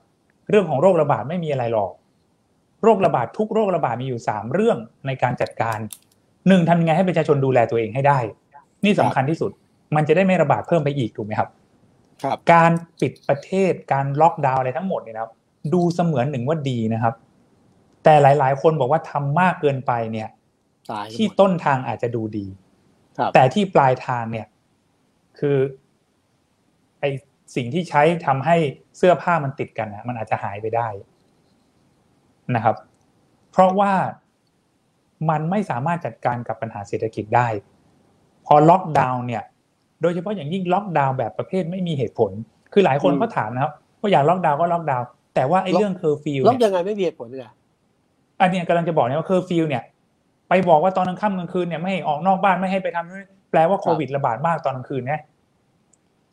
[0.48, 1.92] เรื่องของโรคระบาดไม่มีอะไรหรอก
[2.82, 5.78] โรคระบาดทุกโรคระบาดมีอยู่สามเรื่องในการจัดการ
[6.48, 8.18] หนึ่งทำยังไงให้ประชาชนดูแลตัวเองให้ได้
[8.84, 9.50] นี่สำคัญที่สุด
[9.96, 11.48] มันจะได้ไม่ระบาดเพิ่มไปอีกถูกไหมครับ
[12.24, 15.32] ครับ การปิดประเทศการล็อกดาวน์อะไรทั้งหมดเนี่ยนะครับ
[15.74, 17.14] ดูเสมือนหนึ่งว่าดีนะครับ
[18.04, 20.28] แต่หลาย ๆ คนบอกว่าทำมากเกินไปเนี่ย
[20.90, 22.61] ตายที่ต้นทางอาจจะดูดีครับ
[23.34, 24.46] แต่ที่ปลายทางเนี่ย
[25.38, 25.58] คือ
[27.00, 27.04] ไอ
[27.56, 28.56] สิ่งที่ใช้ทำให้
[28.96, 30.88] เสื้อผ้ามันติดกันนะมันอาจจะหายไปได้
[32.54, 32.76] นะครับ
[33.52, 33.92] เพราะว่า
[35.30, 37.48] มันไม่สามารถจัดการกับปัญหาเศรษฐกิจได้
[38.46, 39.42] พอล็อกดาวน์เนี่ย
[40.02, 42.30] โดยเฉพาะอย่างยิ่งล็อกดาวน์แบบประเภทไม่มีเหตุผล
[42.72, 47.52] คือหลายคนอืมก็ถามนะครับว่าอยากล็อกดาวน์ก็ล็อกดาวน์แต่ว่าไอ้ล็อกเรื่องเคอร์ฟิวล็อกเนี่ยยังไงไม่มีเหตุผลเลยนะ
[48.40, 49.82] อันเนี้ยกำลังจะบอกเนี่ยว่าเคอร์ฟิวเนี่ย
[50.52, 55.20] ไปบอกว่าตอนกลางค่ำกลางคืนเนี่ยไม่ให้ออกนอกบ้านไม่ให้ไปทำนู่นแปลว่าโควิดระบาดมากตอนกลางคืนนะ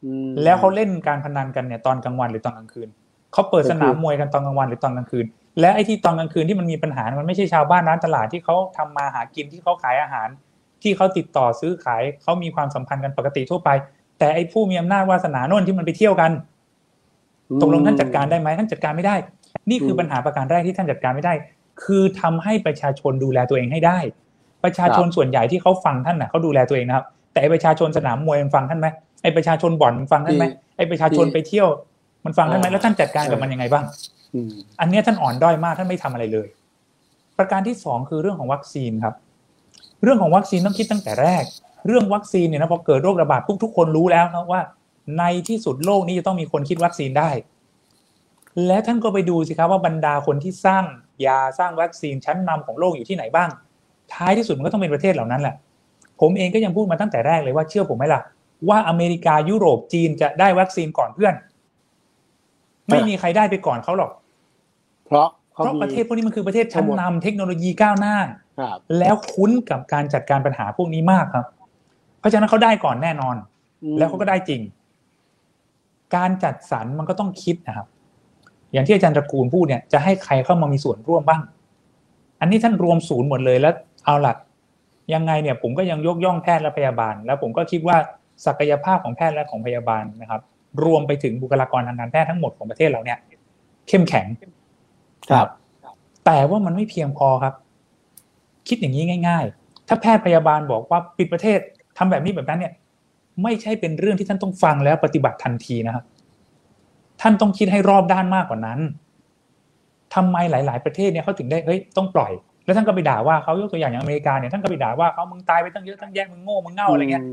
[0.03, 2.88] อืมแล้วเขาเล่นการพนันกันเนี่ยตอนกลางวันหรือตอนกลางคืน
[3.34, 5.26] เขาเปิดสนามมวยกันตอนกลางวันหรือตอนกลางคืน
[5.59, 10.28] และไอ้ที่ตอนกลางคืนที่มันมีปัญหา มันไม่ใช่ชาวบ้านร้านตลาดที่เขาทำมาหากินที่เขาขายอาหาร
[10.84, 13.70] ที่เขาติดต่อซื้อขายเขามีความสัมพันธ์กันปกติทั่วไป
[14.20, 16.32] แต่ไอ้ผู้มีอำนาจวาสนาโน่นที่มันไปเที่ยวกัน
[17.61, 19.15] ตกลงท่านจัดการได้ไหมท่านจัดการไม่ได้
[19.70, 21.34] นี่คือปัญหาประการแรกที่ท่านจัดการไม่ได้
[21.84, 23.99] คือทำให้ประชาชนดูแลตัวเองให้ได้
[24.63, 28.88] ประชาชนส่วนใหญ่ที่เขาฟังท่านน่ะเขาดูแลตัวเองนะครับ แต่ไอ้ประชาชนสนามมวยมันฟังท่านไหม
[29.23, 30.45] ไอ้ประชาชนบ่อนมันฟังท่านไหม
[30.77, 31.67] ไอ้ประชาชนไปเที่ยว
[32.25, 33.86] มันฟังท่านไหมแล้วท่านจัดการกับมันยังไงบ้าง
[34.34, 36.47] อืมอันเนี้ยท่านอ่อนด้อยมากท่านไม่ทำอะไรเลย
[37.38, 39.15] ประการที่สองคือเรื่องของวัคซีนครับ
[40.03, 41.43] เรื่องของวัคซีนต้องคิดตั้งแต่แรก
[41.88, 44.61] เรื่องวัคซีนเนี่ยนะพอเกิดโรคระบาดปุ๊บทุกคนรู้แล้วนะว่า
[45.17, 47.30] ในที่สุดโลกนี้จะต้องมีคนคิดวัคซีนได้
[48.68, 50.84] และท่านก็ไปดูสิครับว่าบรรดาคนที่สร้าง
[51.26, 53.50] ยาสร้างวัคซีนชั้นนำของโลกอยู่ที่ไหนบ้าง
[54.14, 55.56] ท้ายที่สุดมันก็ต้องเป็นประเทศเหล่านั้นแหละ
[56.22, 58.22] ผมเองก็ยังพูดมาตั้งแต่แรกเลยว่าเชื่อผมไหมล่ะ
[58.70, 61.34] ว่าอเมริกายุโรปจีนจะได้วัคซีนก่อนเพื่อน
[62.89, 64.12] ไม่มีใครได้ไปก่อนเขาหรอก
[65.06, 68.16] เพราะเพราะประเทศพวกนี้มันคือประเทศชั้นนำเทคโนโลยีก้าวหน้า
[68.60, 71.45] ครับแล้วคุ้นกับการจัดการปัญหาพวกนี้มากครับ
[72.20, 73.36] เพราะฉะนั้นเขาได้ก่อนแน่นอน
[73.97, 74.62] แล้วเขาก็ได้จริง
[76.16, 77.88] การจัดสรรมันก็ต้องคิดนะครับ
[78.74, 81.41] อย่างที่อาจารย์ตระกูลพูดเนี่ยจะให้ใครเข้ามามีส่วนร่วมบ้าง
[82.41, 83.74] อันนี้ท่านรวมศูนย์หมดเลยแล้ว
[84.05, 84.34] เอาล่ะ
[85.13, 87.97] ยังไงเนี่ยผมก็ยังยกย่องแพทย์และพยาบาล แล้วผมก็คิดว่า
[88.45, 90.41] ศักยภาพของแพทย์และของพยาบาลนะครับ
[90.86, 93.20] รวมไปถึงบุคลากรทางการแพทย์ทั้งหมดของประเทศเราเนี่ย
[93.88, 94.28] เข้มแข็ง
[95.30, 95.47] ครับ
[96.26, 97.53] แต่ว่ามันไม่เพียงพอครับ
[98.67, 101.59] คิดอย่างนี้ง่าย ๆ ถ้าแพทย์พยาบาลบอกว่าปิดประเทศ
[101.97, 102.74] ทำแบบนี้แบบนั้นเนี่ย
[103.43, 106.03] ไม่ใช่เป็นเรื่องที่ท่านต้องฟังแล้วปฏิบัติทันทีนะครับ
[107.22, 108.80] ท่านต้องคิดให้รอบด้านมากกว่านั้น
[110.15, 112.32] ทำไมหลาย ๆ ประเทศเนี่ยเขาถึงได้เฮ้ยต้องปล่อย
[112.65, 117.24] แล้วท่านก็ไปด่าว่าเขายกตัวอย่างอย่างอเมริกาเนี่ยท่านก็ไปด่าว่าเขามึงตายไปตั้งเยอะตั้งแยะมึงโง่มึงเง่าอะไรเงี้ย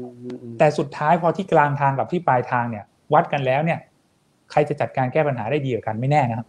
[0.59, 3.78] แต่สุดท้ายพอที่กลางทางกับที่ปลายทางเนี่ย วัดกันแล้วเนี่ย
[4.51, 6.47] ใครจะจัดการแก้ปัญหาได้ดีกว่ากันไม่แน่นะครับ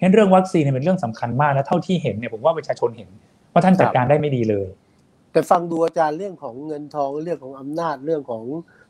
[0.00, 3.08] เห็นเรื่องวัคซีนเนี่ยเป็นเรื่องสำคัญมากและเท่าที่เห็นเนี่ยผมว่าประชาชนเห็น
[3.52, 4.66] ว่าท่านจัดการได้ไม่ดีเลย
[5.32, 8.42] แต่ฟังดูอาจารย์เรื่องของเงินทองเรื่องของอำนาจเรื่องของ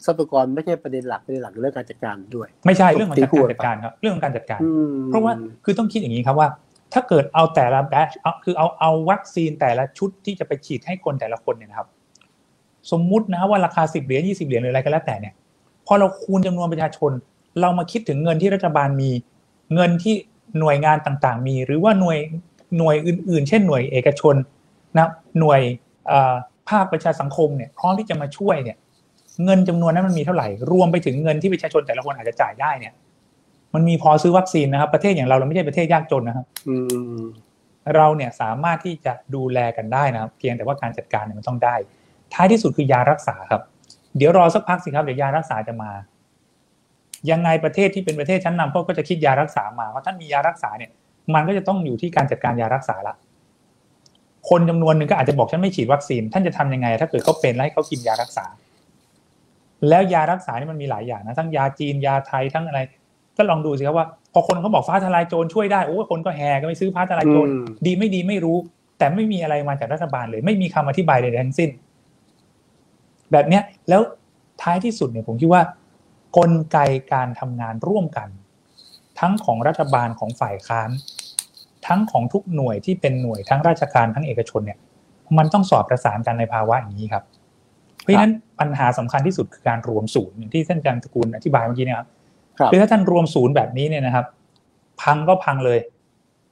[0.04, 5.32] ทรัพยากรไม่ใช่ประเด็นหลักประเด็นหลักคือเรื่องการจัดการด้วย ไม่ใช่เรื่องของตีจัดคู่การกันจัดการครับเรื่องของการจัดการอืมเพราะว่า
[5.64, 6.48] คือต้องคิดอย่างนี้ครับว่า
[6.92, 11.88] ถ้าเกิดเอาแต่ละแบชเอาคือเอาเอาวัคซีนแต่ละชุดที่จะไปฉีดให้คนแต่ละคนเนี่ยนะครับ
[12.90, 15.34] สมมุตินะว่าราคาสิบเหรียญยี่สิบเหรียญหรืออะไรก็แล้วแต่เนี่ย
[15.86, 17.12] พอเราคูณจำนวนประชาชน
[17.60, 19.10] เรามาคิดถึงเงินที่รัฐบาลมี
[19.74, 20.14] เงินที่
[20.60, 22.18] หน่วยงานต่างๆ มี หรือว่าหน่วย
[22.78, 24.34] หน่วยอื่น ๆ เช่นหน่วยเอกชน
[24.96, 25.08] นะ
[25.40, 25.60] หน่วย
[26.06, 26.34] เอ่อ
[26.68, 28.76] ภาคประชาสังคมเนี่ยพร้อมที่จะมาช่วยเนี่ย
[29.44, 32.92] เงินจำนวนนั้นมันมีเท่าไหร่ รวมไปถึงเงินที่ประชาชนแต่ละคนอาจจะจ่ายได้เนี่ย
[33.74, 36.76] มันมีพอซื้อวัคซีนนะครับ ประเทศอย่างเราเราไม่ใช่ประเทศยากจนนะครับอื
[37.20, 37.22] ม
[37.94, 41.74] เราเนี่ยสามารถที่จะดูแลกันได้นะครับ เพียงแต่ว่าการจัดการเนี่ยมันต้องได้
[42.34, 43.62] ท้ายที่สุดคือยารักษาครับ
[44.16, 45.90] เดี๋ยวรอสักพักสิครับเดี๋ยวยารักษาจะมา
[47.30, 50.90] ยังไงประเทศที่เป็นประเทศชั้นนำเขาก็จะคิดยารักษามาเพราะท่านมียารักษาเนี่ย
[51.34, 53.14] มันก็จะต้องอยู่ที่การจัดการยารักษาละ
[54.48, 58.44] คนจำนวนหนึ่งก็อาจจะบอกฉันไม่ฉีดวัคซีน ท่านจะทำยังไง ถ้าเกิดเขาเป็นแล้วให้เขากินยารักษา
[59.88, 62.80] แล้วยารักษานี่มันมีหลายอย่างนะทั้งยาจีนยาไทยทั้งอะไร
[63.36, 68.58] ก็ลองดูสิครับว่า พอคนเขาบอกฟ้าทลายโจรช่วยได้โอ้ยคนก็แห่กันไปซื้อฟ้าทลายโจรอืมดีไม่ดีไม่รู้
[68.98, 71.70] แต่ไม่มีอะไรมาจากรัฐบาลเลย ไม่มีคำอธิบายใดๆทั้งสิ้น
[73.32, 74.02] แบบเนี้ยแล้ว
[74.62, 75.62] ท้ายที่สุดเนี่ยผมคิดว่า
[76.36, 76.78] กลไก
[77.12, 78.28] การทำงานร่วมกัน
[79.20, 80.90] ทั้งของรัฐบาลของฝ่ายค้าน
[81.86, 84.78] ทั้งของทุกหน่วยที่เป็นหน่วยทั้งราชการทั้งเอกชนเนี่ย
[85.38, 87.24] มันต้องสอบประสานกันในภาวะอย่างนี้ครับ
[88.04, 92.08] เพราะฉะนั้นปัญหาสำคัญที่สุดคือการรวมศูนย์อย่างที่ท่านอาจารย์ตระกูลอธิบายเมื่อกี้เนะครับ
[92.58, 94.26] ครับคือถ้าท่านรวมศูนย์แบบนี้เนี่ยนะครับ
[95.02, 95.78] พังก็พังเลย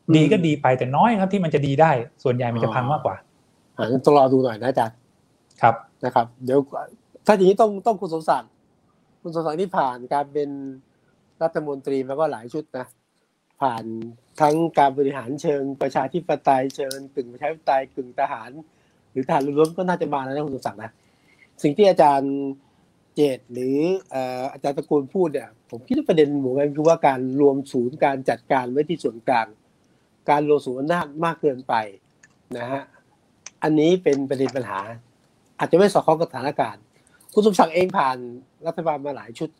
[0.08, 1.90] อืมดีก็ดีไปแต่น้อยครับที่มันจะดีได้
[2.24, 3.16] ส่วนใหญ่มันจะพังมากกว่า
[3.76, 4.96] อ่าต้องรอดูหน่อยนะอาจารย์
[5.62, 5.74] ครับ
[6.04, 6.58] นะครับ เดี๋ยว
[7.26, 8.50] ถ้าอย่างนี้ต้องต้องคุณสมศักดิ์
[9.22, 10.50] คุณสมศักดิ์ที่ผ่านการเป็น
[11.42, 12.86] รัฐมนตรีมาก็หลายชุดนะ
[13.60, 13.84] ผ่าน
[14.40, 18.50] ทั้งการบริหารเชิงประชาธิปไตยเชิงกึ่งประชาธิปไตยกึ่งทหาร
[19.10, 20.90] หรือทหารล้วนก็น่าจะมาแล้วนะคุณสมศักดิ์นะ
[21.62, 22.34] สิ่งที่อาจารย์
[23.14, 23.76] เจตหรือ
[24.52, 29.46] อาจารย์ตะกูลพูดเนี่ยผมคิดว่าประเด็นหมู่กันคือว่าการรวมศูนย์การจัดการไว้ที่ส่วนกลาง
[30.30, 31.74] การรวมศูนย์อำนาจมากเกินไป
[32.56, 32.82] นะฮะ
[33.62, 34.80] อันนี้เป็นประเด็นปัญหา
[35.58, 36.82] อาจจะไม่สอดคล้องกับสถานการณ์
[37.34, 38.16] คุณสมศักดิ์เองผ่าน
[38.66, 39.50] รัฐบาลมาหลายชุด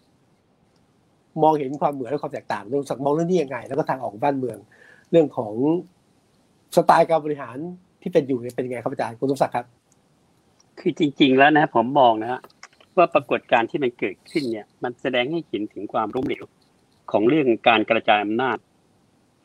[1.43, 4.59] มองเห็นความเหมือนและความแตกต่างเรื่องสักมองเรื่องนี้ยังไง แล้วก็ทางออกบ้านเมือง
[5.11, 5.55] เรื่องของ
[6.77, 7.57] สไตล์การบริหาร
[8.03, 9.67] ที่เป็นอยู่เป็นยังไงครับอาจารย์คุณสมศักดิ์ครับ
[10.81, 12.41] คือจริง ๆ แล้วนะผมมองนะ
[12.97, 16.45] ว่าปรากฏการณ์ที่มันเกิดขึ้นเนี่ย มันแสดงให้เห็นถึงความล้มเหลว
[17.11, 18.59] ของเรื่องการกระจายอำนาจ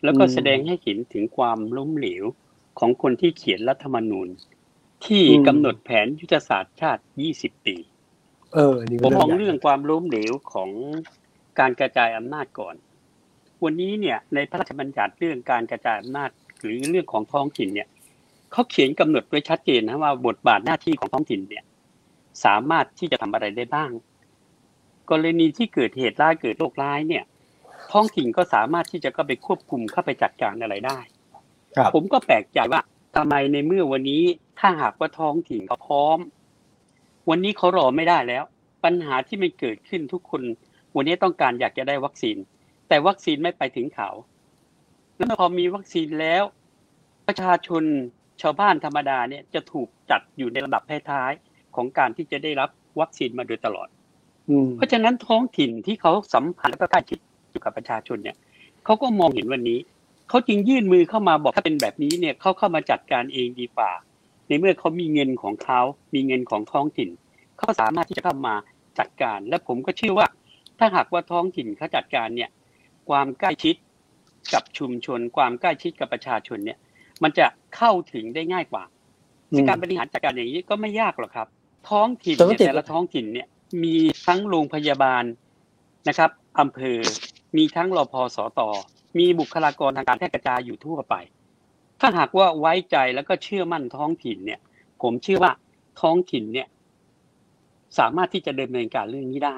[0.04, 2.24] แล้วก็แสดงให้เห็นถึงความล้มเหลว
[2.80, 4.28] ของคนที่เขียนรัฐธรรมนูญ
[5.06, 7.04] ที่กำหนดแผนยุทธศาสตร์ชาติ
[7.36, 7.76] 20 ปี
[8.54, 10.70] เออผมมองเรื่องความล้มเหลวของ
[11.60, 12.76] การกระจายอำนาจก่อน
[13.64, 16.30] วันนี้เนี่ย ในพระราชบัญญัติเรื่องการกระจายอำนาจ
[16.62, 17.88] หรือเรื่องของท้องถิ่นเนี่ย
[18.52, 21.64] เขาเขียนกำหนดไว้ชัดเจนนะว่าบทบาทหน้าที่ของท้องถิ่นเนี่ย
[22.46, 23.92] สามารถที่จะทำอะไรได้บ้าง
[25.10, 27.24] กรณีที่เกิดเหตุร้ายเกิดโรคร้ายเนี่ย
[27.92, 31.00] ท้องถิ่นก็สามารถที่จะก็ไปควบคุมเข้าไปจัดการอะไรได้
[31.94, 32.82] ผมก็แปลกใจว่า
[33.16, 34.24] ทำไมในเมื่อวันนี้
[34.60, 36.18] ถ้าหากว่าท้องถิ่นเขาพร้อม
[37.30, 38.44] วันนี้เขารอไม่ได้แล้ว
[38.84, 40.42] ปัญหาที่มันเกิดขึ้นทุกคน
[40.96, 42.38] วันนี้ต้องการอยากจะได้วัคซีน
[42.88, 44.10] แต่วัคซีนไม่ไปถึงเขา
[45.18, 46.44] แล้วพอมีวัคซีนแล้ว
[47.28, 47.84] ประชาชน
[48.42, 52.70] ชาวบ้านธรรมดาเนี่ยจะถูกจัดอยู่ในระดับท้ายๆของการที่จะได้รับ
[53.00, 53.88] วัคซีนมาโดยตลอด
[54.78, 57.20] เพราะฉะนั้นท้องถิ่นที่เขาสัมพันธ์และก็ใกล้ชิด
[57.52, 58.38] อยู่กับประชาชนเนี่ย
[58.86, 59.80] เขาก็มองเห็นวันนี้
[60.30, 63.92] เขาจึงยื่นมือเข้ามาบอกถ้าเป็นแบบนี้เนี่ยเขาเข้ามาจัดการเองดีกว่า
[64.48, 65.82] ในเมื่อเขามีเงินของเขา
[66.14, 67.10] มีเงินของท้องถิ่น
[67.58, 68.56] เขาสามารถที่จะเข้ามา
[69.00, 70.28] จัดการ และผมก็เชื่อว่า
[70.80, 72.50] ถ้าหากว่าท้องถิ่นเขาจัดการเนี่ย
[73.10, 73.76] ความใกล้ชิด
[74.54, 76.78] กับชุมชน ความใกล้ชิดกับประชาชนเนี่ย
[77.24, 77.46] มันจะ
[77.76, 78.84] เข้าถึงได้ง่ายกว่า
[79.68, 81.48] การบริหารจัดการอย่างนี้ก็ไม่ยากหรอกครับ
[81.90, 83.48] ท้องถิ่นแต่ละท้องถิ่นเนี่ย
[83.84, 83.96] มี
[84.28, 85.24] ทั้งโรงพยาบาล
[86.08, 87.00] นะครับอำเภอ
[87.58, 88.60] มีทั้งรพสต
[89.18, 91.16] มีบุคลากรทางการแพทย์กระจายอยู่ทั่วไป
[92.00, 94.60] ถ้าหากว่าไว้ใจแล้วก็เชื่อมั่นท้องถิ่นเนี่ย
[95.02, 95.52] ผมเชื่อว่า
[96.02, 96.68] ท้องถิ่นเนี่ย
[98.00, 99.58] สามารถที่จะเดินเนินการเรื่องนี้ได้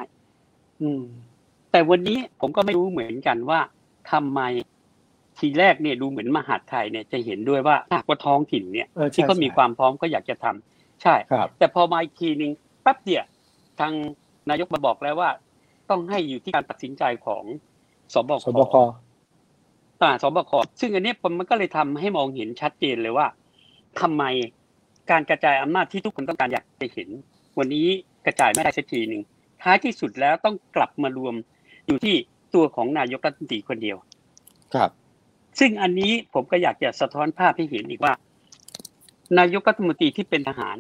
[0.82, 1.02] อืม
[1.72, 3.60] แต่วันนี้ผมก็ไม่รู้เหมือนกันว่า
[4.12, 4.42] ทำไม
[5.40, 11.16] ทีแรกเนี่ยดูเหมือนมหาดไทยเนี่ยจะเห็นด้วยว่าถ้าว่าท้องถิ่นเนี่ยที่เขามีความพร้อมก็อยากจะทำใช่
[11.58, 12.52] แต่พอมาอีกทีหนึ่ง
[12.84, 13.26] แป๊บเดียว
[13.80, 13.94] ทาง
[14.50, 15.30] นายกมาบอกแล้วว่า
[15.90, 17.44] ต้องให้อยู่ที่การตัดสินใจของ
[18.14, 18.46] สบค
[20.02, 23.28] อ่าสบคซึ่งอันนี้มันก็เลยทำให้มองเห็นชัดเจนเลยว่า
[24.02, 24.24] ทำไม
[25.12, 27.10] การกระจายอำนาจที่ทุกคนต้องการอยากจะเห็น
[27.58, 27.88] วันนี้
[28.26, 29.22] กระจายไม่ได้สักทีหนึ่ง
[29.64, 31.36] ท้ายที่สุดแล้วต้องกลับมารวม
[31.88, 32.16] อยู่ที่
[32.54, 33.98] ตัวของนายกรัฐมนตรีคนเดียว
[34.76, 34.90] ครับ
[35.60, 38.14] ซึ่งอันนี้ผมก็อยากจะสะท้อนภาพให้เห็นอีกว่า
[39.40, 40.78] นายกรัฐมนตรีที่เป็นทหาร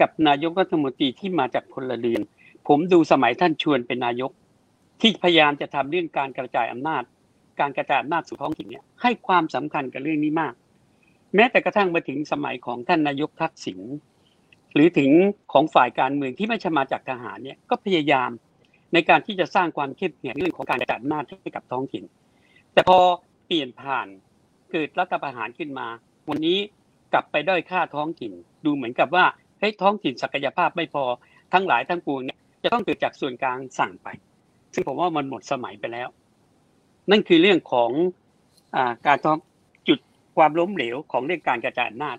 [0.00, 2.22] กับนายกรัฐมนตรีที่มาจากพลเรือน
[2.68, 4.30] ผมดูสมัยท่านชวนเป็นนายก
[5.00, 7.02] ที่พยายามจะทำเรื่องการกระจายอำนาจ
[7.60, 10.54] การกระจายอำนาจสู่ท้องถิ่นเนี่ยให้ความสำคัญกับเรื่องนี้มาก
[11.34, 13.80] แม้แต่กระทั่งมาถึงสมัยของท่านนายกทักษิณ
[14.74, 15.10] หรือถึง
[15.52, 18.30] ของฝ่ายการเมืองที่ไม่ใช่มาจากทหารเนี่ยก็พยายาม
[18.92, 22.04] ในการที่จะสร้างความเข้มแข็งเรื่องของการกระจายอำนาจให้กับท้องถิ่น
[22.72, 22.98] แต่พอ
[23.48, 24.08] เปลี่ยนผ่าน
[24.72, 25.86] เกิดรัฐประหารขึ้นมา
[26.28, 26.58] วันนี้
[27.12, 28.32] กลับไปด้อยค่าท้องถิ่น
[28.64, 29.24] ดูเหมือนกับว่า
[29.58, 31.04] เฮ้ยท้องถิ่นศักยภาพไม่พอ
[31.52, 34.08] ทั้งหลายทั้งปวงเนี่ยจะต้องเกิดจากส่วนกลางสั่งไป
[34.74, 36.08] ซึ่งผมว่ามันหมดสมัยไปแล้ว
[37.10, 37.90] นั่นคือเรื่องของ
[38.76, 39.18] อการ
[39.88, 39.98] จุด
[40.36, 42.16] ความล้มเหลวของเรื่องการกระจายอำนาจ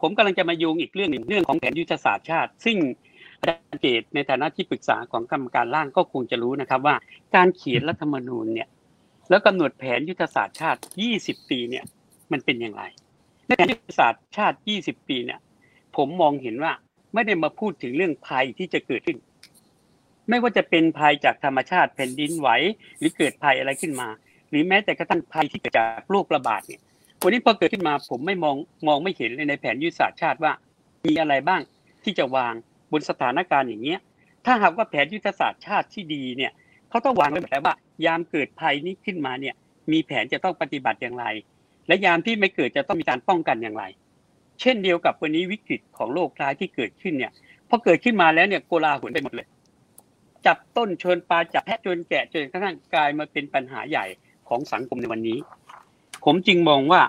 [0.00, 2.76] ผมกำลังจะมาโยงอีกเรื่องหนึ่งเรื่องของแผนยุทธศาสตร์ชาติ ซึ่ง
[3.40, 6.96] อาจารย์เจตในฐานะที่ปรึกษาของกรรมการร่างก็คงจะรู้นะครับว่า
[7.36, 8.68] การเขียนรัฐธรรมนูญเนี่ย
[9.30, 10.80] แล้วกำหนดแผนยุทธศาสตร์ชาติ
[11.16, 11.84] 20 ปีเนี่ย
[12.32, 12.82] มันเป็นอย่างไร
[13.46, 15.38] ในแผนยุทธศาสตร์ชาติ 20 ปีเนี่ย
[15.96, 16.72] ผมมองเห็นว่า
[17.14, 19.18] ไม่ได้มาพูดถึงเรื่องภัยที่จะเกิดขึ้น
[20.28, 22.48] ไม่ว่าจะเป็นภัยจากธรรมชาติแผ่นดินไหว
[22.98, 24.08] หรือเกิดภัยอะไรขึ้นมา
[24.50, 26.80] หรือแม้แต่กระทั่งภัยที่เกิดจากโรคระบาดเนี่ย
[27.22, 28.56] วันนี้พอเกิดขึ้นมาผมไม่มอง
[28.86, 30.52] มองไม่เห็นเลยในแผนยุทธศาสตร์ชาติว่า
[31.06, 31.60] มีอะไรบ้าง
[32.04, 32.54] ที่จะวาง
[32.92, 34.00] บนสถานการณ์อย่างเงี้ย
[34.46, 36.52] ถ้าหากว่าแผนยุทธศาสตร์ชาติที่ดีเนี่ย
[36.92, 37.74] เขาต้องวางไว้แบบว่า
[38.06, 39.54] ยามเกิดภัยนี้ขึ้นมาเนี่ย
[39.92, 41.26] มีแผนจะต้องปฏิบัติอย่างไร
[41.88, 43.84] และยามที่ไม่เกิดจะต้องมีการป้องกันอย่างไร
[44.60, 47.32] เช่นเดียวกับวันนี้วิกฤตของโรคร้ายที่เกิดขึ้นเนี่ย
[47.68, 49.46] พอเกิดขึ้นมาแล้วเนี่ยโกลาหลไปหมดเลย
[50.46, 54.06] จับต้นชนปลาจับแพะจนแกะจนกระทั่งกลายมาเป็นปัญหาใหญ่
[54.48, 55.38] ของสังคมในวันนี้
[56.24, 57.00] ผมจึงมองว่า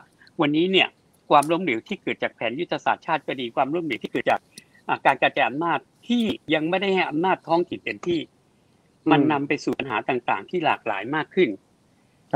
[0.42, 0.88] วันนี้เนี่ย
[1.30, 4.40] ความล้มเหลวที่เกิดจากแผนยุทธศาสตร์ชาติก็ดีความล้มเหลวที่เกิดจาก
[5.06, 6.24] การกระจายอำนาจที่
[6.54, 8.20] ยังไม่ได้ให้อำนาจท้องถิ่นเต็มที่
[9.12, 11.50] มันนำไปสู่ปัญหาต่างๆ ที่หลากหลายมากขึ้น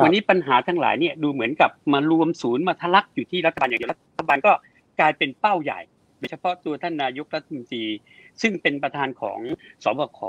[0.03, 4.51] วันนี้ปัญหาทั้งหลายเนี่ยดูเหมือนกับมารวมศูนย์มาทะลักอยู่ที่รัฐบาลอย่างเดียวรัฐบาลก็
[4.99, 5.80] กลายเป็นเป้าใหญ่
[6.18, 7.86] โดยเฉพาะตัวท่านนายกรัฐมนตรี
[8.41, 9.39] ซึ่งเป็นประธานของ
[9.84, 10.20] สบค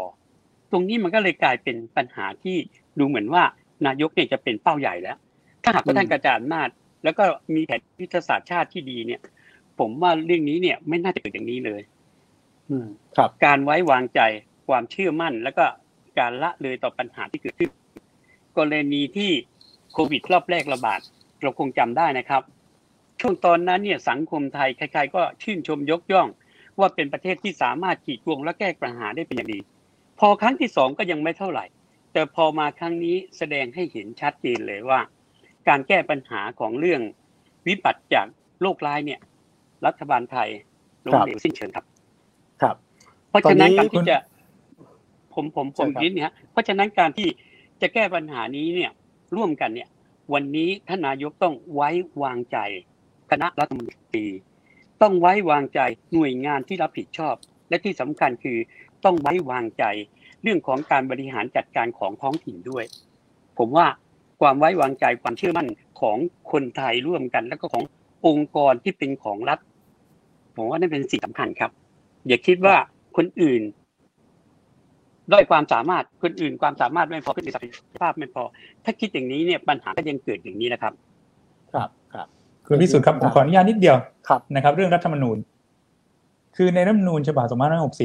[0.70, 2.57] ตรงนี้มันก็เลยกลายเป็นปัญหาที่
[2.99, 3.43] ดูเหมือนว่า
[3.86, 5.18] นายกเนี่ยจะเป็นเป้าใหญ่แล้ว
[5.62, 6.68] ถ้าหากว่าท่านกระจายอำนาจ
[7.05, 7.24] แล้วก็
[7.55, 9.20] มีแผนยุทธศาสตร์ชาติที่ดีเนี่ย
[9.78, 11.82] ผมว่าเรื่องนี้เนี่ยไม่น่าจะเกิดอย่างนี้เลย
[12.70, 14.20] อืม ครับ การไว้วางใจ
[14.68, 15.64] ความเชื่อมั่นแล้วก็
[16.18, 17.70] การละเลยต่อปัญหาที่เกิดขึ้น
[18.58, 19.30] กรณีที่
[19.92, 21.00] โควิดรอบแรกระบาด
[21.42, 22.42] เราคงจำได้นะครับ
[23.20, 26.28] ช่วงตอนนั้นเนี่ยสังคมไทยใครๆก็ชื่นชมยกย่อง
[26.78, 29.58] ว่าเป็นประเทศที่สามารถขีดวงและแก้ปัญหาได้เป็นอย่างดี
[30.20, 31.64] พอครั้งที่สองก็ยังไม่เท่าไหร่
[32.12, 35.00] แต่พอมาครั้งนี้แสดงให้เห็นชัดเจนเลยว่า
[35.68, 37.00] การแก้ปัญหาของเรื่อง
[37.66, 38.26] วิบัติจาก
[38.62, 39.20] โรคร้ายเนี่ย
[39.86, 40.48] รัฐบาลไทย
[41.06, 41.84] ล้มเหลวสิ้นเชิงครับ
[42.62, 42.76] ครับ
[43.28, 44.18] เพราะฉะนั้นตอนนี้การที่คุณจะ
[45.35, 47.29] ผมผมผมใช่ครับนิดเนี่ยเพราะฉะนั้นการที่
[47.81, 48.93] จะแก้ปัญหานี้เนี่ย
[49.37, 49.89] ร่วมกันเนี่ย
[50.33, 51.89] วันนี้ท่านนายกต้องไว้
[52.22, 52.59] วางใจ
[53.31, 54.26] คณะรัฐมนตรี
[55.03, 55.81] ต้องไว้วางใจ
[56.12, 57.35] หน่วยงานที่รับผิดชอบ
[57.68, 58.59] และที่สำคัญคือ
[59.05, 59.85] ต้องไว้วางใจ
[60.43, 62.85] เรื่องของการบริหารจัดการของท้องถิ่นด้วย
[63.59, 63.87] ผมว่า
[64.41, 65.68] ความไว้วางใจความเชื่อมั่น
[66.01, 66.16] ของ
[66.53, 67.85] คนไทยร่วมกัน แล้วก็ของ
[68.26, 69.59] องค์กรที่เป็นของรัฐ
[70.57, 71.70] ผมว่านั่นเป็นสิ่งสำคัญครับ
[72.26, 72.76] อย่าคิดว่า
[73.16, 73.62] คนอื่น
[75.33, 77.72] ด้อยความสามารถคนอื่นความสามารถไม่พอคนอื่นศักย
[78.03, 78.43] ภาพไม่พอ
[78.85, 80.93] ถ้าคิดอย่างนี้เนี่ยปัญหาก็ยังเกิดอย่างนี้นะครับ
[81.72, 82.26] ครับครับ
[82.66, 83.97] คุณพิสุทธิ์ครับผมขออนุญาตนิดเดียว
[84.29, 85.37] ครับนะครับ เรื่องรัฐธรรมนูญ
[86.57, 87.47] คือในรัฐธรรมนูญฉบับ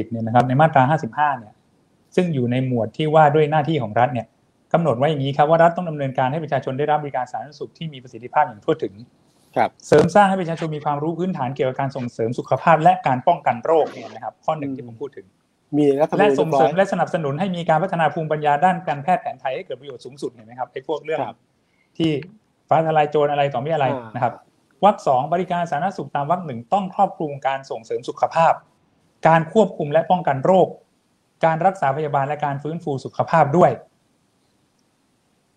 [0.06, 1.54] 2560เนี่ยนะครับในมาตรา 55 เนี่ย
[2.16, 4.26] ซึ่งอยู่ในหมวดที่ว่าด้วยหน้าที่ของรัฐเนี่ย
[4.72, 8.94] กำหนดไว้อย่างนี้ครับว่ารัฐต้องดำเนินการให้ประชาชนได้รับบริการสาธารณสุขที่มีประสิทธิภาพอย่างทั่วถึง
[9.56, 15.26] ครับเสริมสร้างให้ประชาชนมีความรู้พื้นฐานเกี่ยวกับการส่งเสริมสุขภาพและการป้องกันโรคเนี่ยนะครับ ข้อหนึ่งที่ผมพูดถึง
[15.76, 21.38] มีรัฐธรรมและนูญส่งเสริมยบอยและสนับสนุนให้มีการพัฒนาภูมิปัญญาด้านการแพทย์แผนไทยให้เกิดประโยชน์สูงสุดเห็นไหมครับไอ้พวกเรื่องครับ
[21.98, 22.10] ที่
[22.68, 24.32] ฟ้าทลายโจรอะไรต่อไม่อะไรอ่านนะครับ
[24.84, 28.52] วรรคสองบริการสาธารณสุขตามวรรคหนึ่งต้องครอบคลุมการส่งเสริมสุขภาพ
[29.28, 30.68] การควบคุมและป้องกันโรค
[31.44, 33.70] การรักษาพยาบาลและการฟื้นฟูสุขภาพด้วย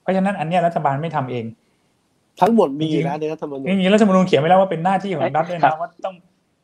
[0.02, 1.46] เพราะฉะนั้นอันเนี้ยรัฐบาลไม่ทำเอง
[2.42, 6.16] ทั้งหมดมีจริงๆนะในรัฐธรรมนูญนี่รัฐธรรมนูญเขียนไว้แล้วว่าเป็นหน้าที่ของรัฐด้วยครันะบว่าต้อง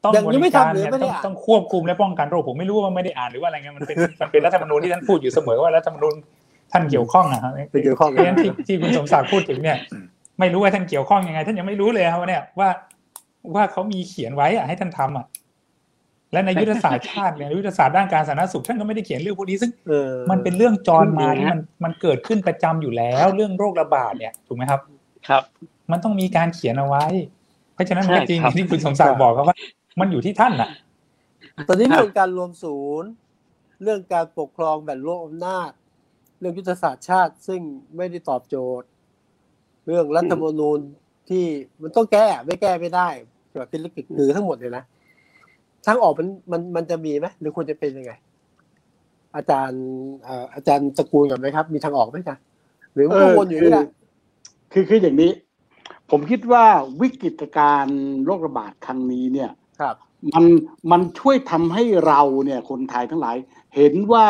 [0.03, 6.13] ต้องยังบยังไม่ริการทำเลยเนี่ยไม่ได้ต้องอ่านต้องควบคุมและป้องกันโรคผมไม่รู้ว่าไม่ได้อ่านหรือว่าอะไรเงี้ยมันเป็นมันเป็นรัฐธรรมนูญที่ท่านพูดอยู่เสมอว่ารัฐธรรมนูญ
[6.71, 9.77] ท่านเกี่ยวข้องอะครับเป็นเกี่ยวข้องเพราะฉะนั้นที่ที่คุณสมศักดิ์พูดถึงเนี่ย
[10.39, 12.69] ไม่รู้ว่าท่านเกี่ยวข้องยังไง ท่านยังไม่รู้เลยครับว่าเนี่ยว่า
[13.55, 15.25] ว่าเขามีเขียนไว้อะให้ท่านทำอะ
[16.33, 24.81] และในยุทธศาสตร์ชาติเนี่ยยุทธศาสตร์ด้านการสาธารณสุขท่านก็ไม่ได้เขียนเรื่องพวกนี้ซึ่งเออมันเป็นเรื่องจรมาจริงๆที่นะมันมันเกิดขึ้นประจำอยู่แล้ว เรื่องโรคระบาดเนี่ยถูกไหมครับ
[25.27, 25.43] ครับ
[25.91, 27.05] มันต้องมีการเขียนเอาไว้
[27.73, 29.55] เพราะฉะนั้นมันก็ใช่จริงครับที่คุณสมศักดิ์บอกครับว่า
[29.99, 30.69] มันอยู่ที่ท่านน่ะ
[31.67, 33.09] ตอนนี้ครับเรื่องการรวมศูนย์
[33.83, 35.71] เรื่องการปกครองแบ่งโลกอำนาจ
[36.39, 37.61] เรื่องยุทธศาสตร์ชาติ ซึ่ง
[37.95, 38.87] ไม่ได้ตอบโจทย์
[39.85, 40.79] เรื่องรัฐธรรมนูญ
[41.29, 41.45] ที่
[41.81, 43.09] มันต้องแก้ไม่แก้ไม่ได้
[43.59, 44.83] แบบเป็นลิขิตคือทั้งหมดเลยนะ
[45.85, 48.11] ทางออกมันมันมันจะมีไหมหรือควรจะเป็นยังไง
[49.35, 49.83] อาจารย์
[50.23, 52.35] เอ่ออาจารย์ตระกูลก่อนไหมครับ มีทางออกไหมจ๊ะ
[52.93, 53.87] หรือมันก็วนอยู่นี่แหละ
[54.73, 55.31] คือคืออย่างนี้
[56.11, 56.65] ผมคิดว่า
[57.01, 59.49] วิกฤตการณ์โรคระบาดครั้งนี้เนี่ย
[59.83, 59.95] ครับ
[60.33, 60.45] มัน
[60.91, 63.37] มันช่วยทำให้เราเนี่ยคนไทยทั้งหลาย
[63.75, 64.25] เห็นว่า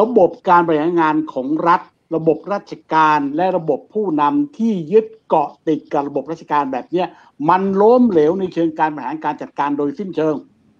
[0.00, 1.80] ระบบการบริหารงานของรัฐ
[2.16, 7.06] ระบบราชการและระบบผู้นำที่ยึดเกาะติดกับระบบราชการแบบเนี้ย
[7.48, 10.34] มันล้มเหลวในเชิงการบริหารการจัดการโดยสิ้นเชิง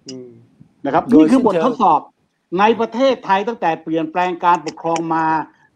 [0.07, 0.29] อืม
[0.85, 2.01] นะครับโดยนี่คือบทสิ้นเชิงทดสอบ
[2.59, 5.25] ในประเทศไทยตั้งแต่เปลี่ยนแปลงการปกครองมา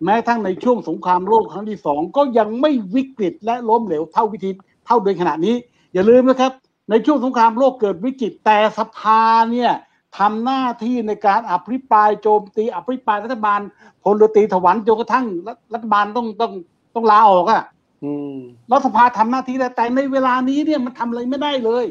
[0.03, 4.49] แม้ทั้งในช่วงสงครามโลกครั้งที่สองก็ยังไม่วิกฤตและล้มเหลวเท่าวิธี
[4.85, 5.55] เท่าโดยขณะนี้
[5.93, 6.51] อย่าลืมนะครับ
[6.89, 9.71] ในช่วงสงครามโลกเกิดวิกฤตแต่สภาเนี่ย
[10.17, 13.59] ทำหน้าที่ในการอภิปรายโจมตีอภิปรายรัฐบาล
[14.03, 16.51] พลเรือตรีถวันจนกระทั่งรัฐรัฐบาลต้องต้อง
[16.95, 17.63] ต้องลาออกอะ
[18.03, 18.38] อืม
[18.71, 21.85] รัฐสภาทำหน้าที่ได้แต่ในเวลานี้เนี่ยมันทำอะไรไม่ได้เลย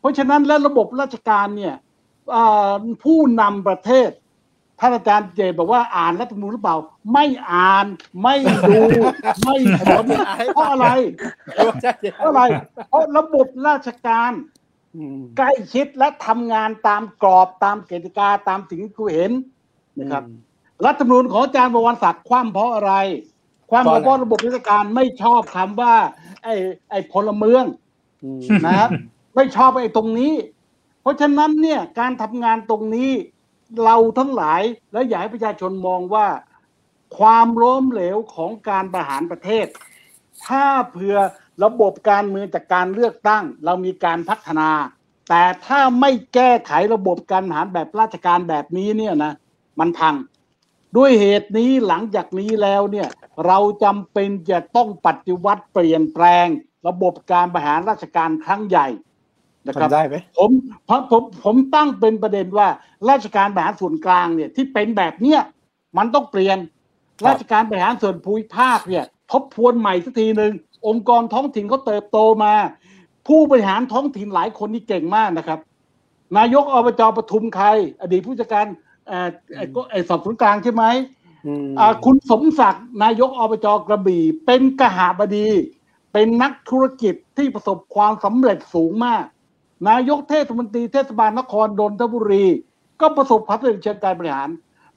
[0.00, 1.74] เพราะฉะนั้นแล้วระบบราชการเนี่ย
[2.30, 4.10] เอ่อผู้นำประเทศ
[4.80, 6.76] ท่านอาจารย์เจตบอกว่าอ่านรัฐธรรมนูญหรือเปล่า
[7.12, 7.86] ไม่อ่าน
[8.22, 8.36] ไม่
[8.68, 8.80] ดู
[9.44, 10.04] ไม่สน
[10.54, 10.86] เพราะอะไร
[11.54, 12.42] เพราะอะไร
[12.88, 14.32] เพราะระบบราชการ
[14.96, 19.32] อืมใกล้ชิดและทำงานตามกรอบตามกติกาตามสิ่งที่ครูเห็น
[19.98, 20.22] นะครับ
[20.84, 22.92] รัฐธรรมนูญของอาจารย์บวรศักดิ์คว่ำเพราะอะไร
[23.70, 25.94] คว่ำเพราะว่าระบบราชการไม่ชอบคำว่า
[26.42, 26.54] ไอ้
[26.90, 27.64] ไอ้พลเมือง
[28.24, 28.90] อืมนะครับ
[29.34, 30.32] ไม่ชอบไอ้ตรงนี้
[31.02, 33.10] เพราะฉะนั้นเนี่ยการทำงานตรงนี้
[33.84, 34.62] เราทั้งหลาย
[34.92, 36.26] และอยากให้ประชาชนมองว่า
[37.18, 39.66] ความล้มเหลวของการบริหารประเทศ
[40.46, 41.16] ถ้าเผื่อ
[41.64, 44.70] ระบบการเมืองจากการเลือกตั้ง เรามีการพัฒนา
[45.28, 49.32] แต่ถ้าไม่แก้ไขระบบการบริหารแบบราชการแบบนี้เนี่ยนะ
[49.78, 50.14] มันพัง
[50.96, 53.08] ด้วยเหตุนี้หลังจากนี้แล้วเนี่ย
[53.46, 56.46] เราจำเป็นจะต้องปฏิวัติเปลี่ยนแปลง
[56.88, 58.86] ระบบการบริหารราชการครั้งใหญ่
[59.66, 60.50] นะครับทำได้ไหมผม
[60.88, 62.68] ผมผมผมตั้งเป็นประเด็นว่า
[63.10, 65.40] ราชการบริหารส่วนกลางเนี่ยที่เป็นแบบเนี้ย
[65.98, 66.58] มันต้องเปลี่ยน
[67.26, 70.52] ราชการบริหารส่วนภูมิภาคเนี่ยทบทวนใหม่สักทีหนึ่ง
[70.86, 72.52] องค์กรท้องถิ่นเขาเติบโตมา
[73.26, 75.58] ผู้บริหารท้องถิ่นหลายคนนี่เก่งมากนะครับ
[76.38, 77.66] นายกอบจปทุมใคร
[78.00, 78.66] อดีตผู้จัดการ
[79.06, 80.84] เอ่อไอ้ก็ไอ้สอบสวนกลางใช่ไหม
[81.46, 85.48] อืมอ่าคุณสมศักดิ์นายกอบจกระบี่ เป็นกหาบดี
[86.12, 89.24] เป็นนักธุรกิจที่ประสบความสำเร็จสูงมาก
[89.88, 92.46] นายกเทศมนตรีเทศบาลนครนนทบุรี
[93.00, 94.50] ก็ประสบความสำเร็จเชิงการบริหาร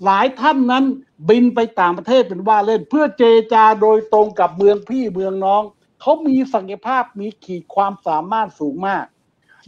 [0.06, 0.86] หลายท่านนั้น
[1.30, 5.64] บินไปต่างประเทศเป็นว่าเล่น เพื่อเจรจาโดยตรงกับเมืองพี่เมืองน้อง
[6.02, 9.06] เขามีศักยภาพมีขีดความสามารถสูงมาก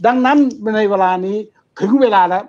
[0.06, 0.38] ดังนั้น
[0.76, 1.38] ในเวลานี้
[1.80, 2.44] ถึงเวลาแล้ว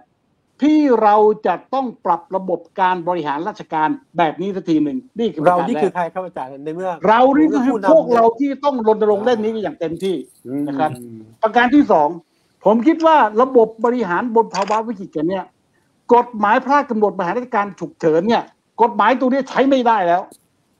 [0.61, 1.15] ที่เรา
[1.47, 10.15] จะต้องปรับระบบการบริหารราชการแบบนี้สักทีหนึ่งนี่คือเราประกนี่แกคือใครครับอาจารย์ในเมื่อ เรานี่ก็คือผู้นำพวกเราที่ต้องรณรงค์เล่นนี้อย่างเต็มที่
[10.47, 10.91] อืมนะครับ
[11.43, 12.09] ประการที่สอง
[12.65, 15.45] ผมคิดว่าระบบบริหารบนภาวะวิกฤตกันเนี่ย
[16.13, 18.43] กฎหมายพระราชกำหนดบริหารราชการฉุกเฉินเนี่ย
[18.81, 20.21] กฎหมายตัวนี้ใช้ไม่ได้แล้ว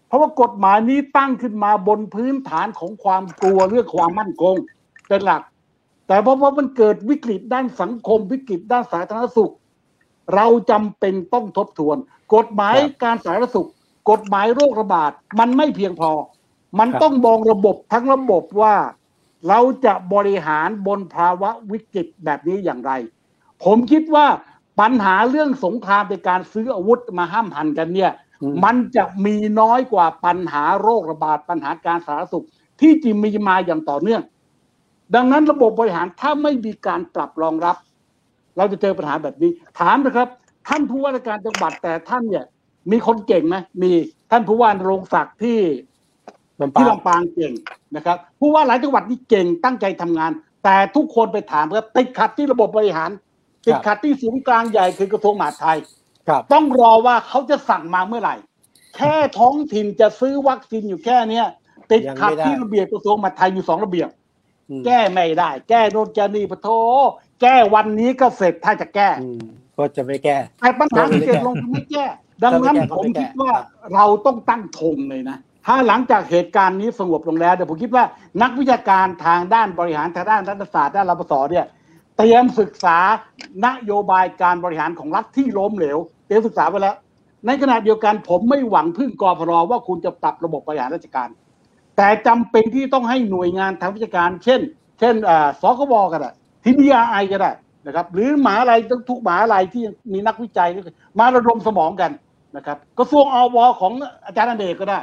[0.08, 4.56] เพราะว่ากฎหมายนี้ตั้งขึ้นมาบนพื้นฐานของความกลัวเรื่องความมั่นคง
[5.08, 5.42] เป็นหลัก
[6.08, 9.54] แต่เพราะว่ามันเกิดวิกฤตด้านสังคมวิกฤตด้านสาธารณสุข
[10.36, 11.98] เราจำเป็นต้องทบทวน
[12.36, 13.70] กฎหมายครับการสาธารณสุข
[14.12, 16.12] กฎหมายโรคระบาดมันไม่เพียงพอ
[16.80, 18.74] มันครับต้องมองระบบทั้งระบบว่า
[19.48, 22.92] เราจะบริหารบนภาวะวิกฤตแบบนี้อย่างไร
[23.64, 24.28] ผมคิดว่า
[24.82, 32.46] ปัญหาเรื่องสงครามในการซื้ออาวุธมาห้ามหันกันเนี่ยอืมมันจะมีน้อยกว่าปัญหาโรคระบาดปัญหาการสาธารณสุข
[32.82, 34.22] ที่จะมีมาอย่างต่อเนื่อง
[35.16, 37.78] ดังนั้นระบบบริหารถ้าไม่มีการปรับรองรับ
[38.58, 40.28] เราจะเจอปัญหาแบบนี้ ถามนะครับ
[40.68, 42.46] ท่านผู้ว่าราชการจังหวัดแต่ท่านเนี่ย
[42.92, 43.92] มีคนเก่งไหมมี
[44.32, 45.60] ท่านผู้ว่านรงศักดิ์ที่
[46.62, 47.54] ลำปาที่งลำปางเก่ง
[47.96, 50.32] นะครับผู้ว่าหลายจังหวัดนี่เก่งตั้งใจทำงาน
[50.64, 53.10] แต่ทุกคนไปถามครับติดขัดที่ระบบบริหาร
[53.68, 55.78] ติดขัดที่ศูนย์กลางใหญ่คือกระทรวงมหาดไทย
[56.28, 58.36] ครับต้องรอว่าเขาจะสั่งมาเมื่อไหร่
[58.96, 61.48] แค่ท้องถิ่นจะซื้อวัคซีนอยู่แค่เนี้ย
[61.92, 64.10] ติดขัดที่ระเบียบกระทรวงมหาดไทยอยู่สองระเบียบ
[64.70, 66.70] อืมแก้ไม่ได้ แก้โน่นแก้นี่ปะโถ
[67.42, 69.42] แก้วันนี้ก็เสร็จถ้าจะแก้อืม
[69.78, 72.06] ก็จะไม่แก้แต่ปัญหาที่เกิดลงคือไม่แก้
[72.44, 73.54] ดังนั้นก็ผมไม่แก้คิดว่า
[73.94, 78.04] เราต้องตั้งธงเลยนะ ถ้าหลังจากเหตุการณ์นี้สงบลงแล้วเดี๋ยวผมคิดว่า
[78.42, 81.66] นักวิชาการทางด้านบริหารทางด้านรัฐศาสตร์ด้านรัฐศาสตร์เนี่ย
[82.18, 82.98] เตรียมศึกษา
[83.66, 85.98] นโยบายการบริหารของรัฐที่ล้มเหลว
[86.28, 86.96] เตรียมศึกษาไปแล้ว
[87.46, 91.30] ในขณะเดียวกันผมไม่หวังพึ่งกรพรว่าคุณจะปรับระบบบริหารราชการ
[91.98, 94.62] แต่จำเป็นที่ต้องให้หน่วยงานทางวิชาการ เช่น
[95.00, 95.16] เช่น
[95.62, 96.32] สคบก็ได้
[96.64, 97.52] ทีดีไอก็ได้
[97.88, 99.84] นะครับ หรือหมหาลัยทุกหมหาลัยที่
[100.14, 100.70] มีนักวิจัย
[101.20, 102.12] มาระดมสมองกัน
[102.56, 103.94] นะครับ กระทรวงอวของ
[104.26, 105.00] อาจารย์อเนกก็ได้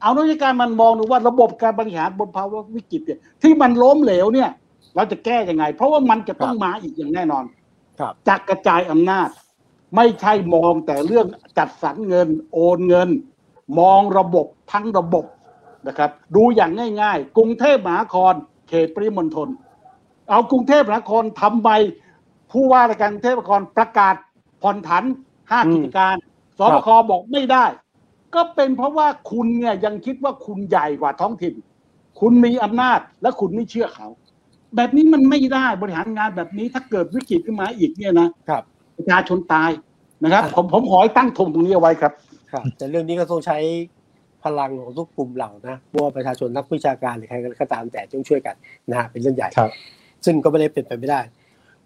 [0.00, 4.50] เอานักวิชาการมันมองดูว่าระบบการบริหารบนภาวะวิกฤตเนี่ยที่มันล้มเหลวเนี่ย
[4.96, 7.44] เราจะแก้ยังไง เพราะว่ามันจะต้องมาอีกอย่างแน่นอน
[8.00, 9.28] ครับจะกระจายอำนาจ
[9.96, 11.26] ไม่ใช่มองแต่เรื่อง
[11.58, 13.08] จัดสรรเงิน โอนเงิน
[13.78, 15.24] มองระบบทั้งระบบ
[15.86, 16.70] นะครับ ดูอย่าง
[17.02, 18.34] ง่าย ๆ กรุงเทพมหานคร
[18.68, 19.48] เขตปริมณฑล
[20.30, 21.68] เอากรุงเทพมหานครทำใบ
[22.52, 24.14] ผู้ว่าราชการกรุงเทพมหานครประกาศ
[24.62, 25.04] ผ่อนผัน
[25.50, 26.16] ห้าอืมกิจการ
[26.58, 27.64] สครับบคบอกไม่ได้
[28.34, 31.54] ก็เป็นเพราะว่าคุณเนี่ยยังคิดว่าคุณใหญ่กว่าท้องถิ่น
[32.20, 34.08] คุณมีอำนาจและคุณไม่เชื่อเขา
[34.76, 38.62] แบบนี้มันไม่ได้บริหารงานแบบนี้ถ้าเกิดวิกฤตขึ้นมาอีกเนี่ยนะครับ
[38.96, 39.70] ประชาชนตาย
[40.22, 42.12] นะครับ ผมผมขอให้ตั้งธงตรงนี้เอาไว้ครับ
[42.52, 43.58] ครับ แต่เรื่องนี้ก็ต้องใช้
[44.44, 48.56] พลังของทุกกลุ่มเหล่านะไม่ว่าประชาชนนักวิชาการหรือใครก็ตามแต่ต้องช่วยกัน
[48.90, 49.70] นะฮะเป็นเรื่องใหญ่ครับ
[50.24, 51.20] ซึ่งก็ไม่ได้เป็นไปไม่ได้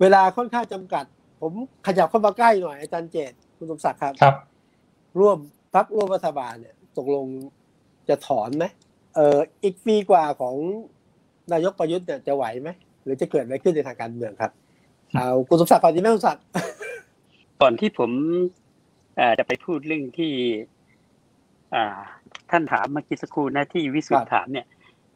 [0.00, 1.04] เวลาค่อนข้างจำกัด
[1.40, 1.52] ผม
[1.86, 4.34] ขยับเข้ามาใกล้หน่อยอาจารย์เจตคุณสมศักดิ์ครับครับ
[5.20, 5.38] ร่วม
[5.74, 7.26] พักร่วมรัฐบาลเนี่ยตกลง
[8.08, 8.64] จะถอนไหม
[9.14, 10.54] เอ่ออีกปีกว่าของ
[11.52, 12.70] นายกประยุทธ์เนี่ยจะไหวไหม
[13.04, 14.52] หรือจะเกิดอะไรขึ้นในทางการเมืองครับ
[15.14, 16.44] เอาคุณสมศักดิ์ก่อนดีไหมคุณสมศักดิ์
[17.60, 18.10] ก่อนที่ผม
[19.16, 20.32] เอ่อจะไปพูดเรื่องที่
[21.74, 21.98] อ่า
[22.50, 24.66] ท่านถามเมื่อกี้สักครู่นะที่วิสุทธ์ถามเนี่ย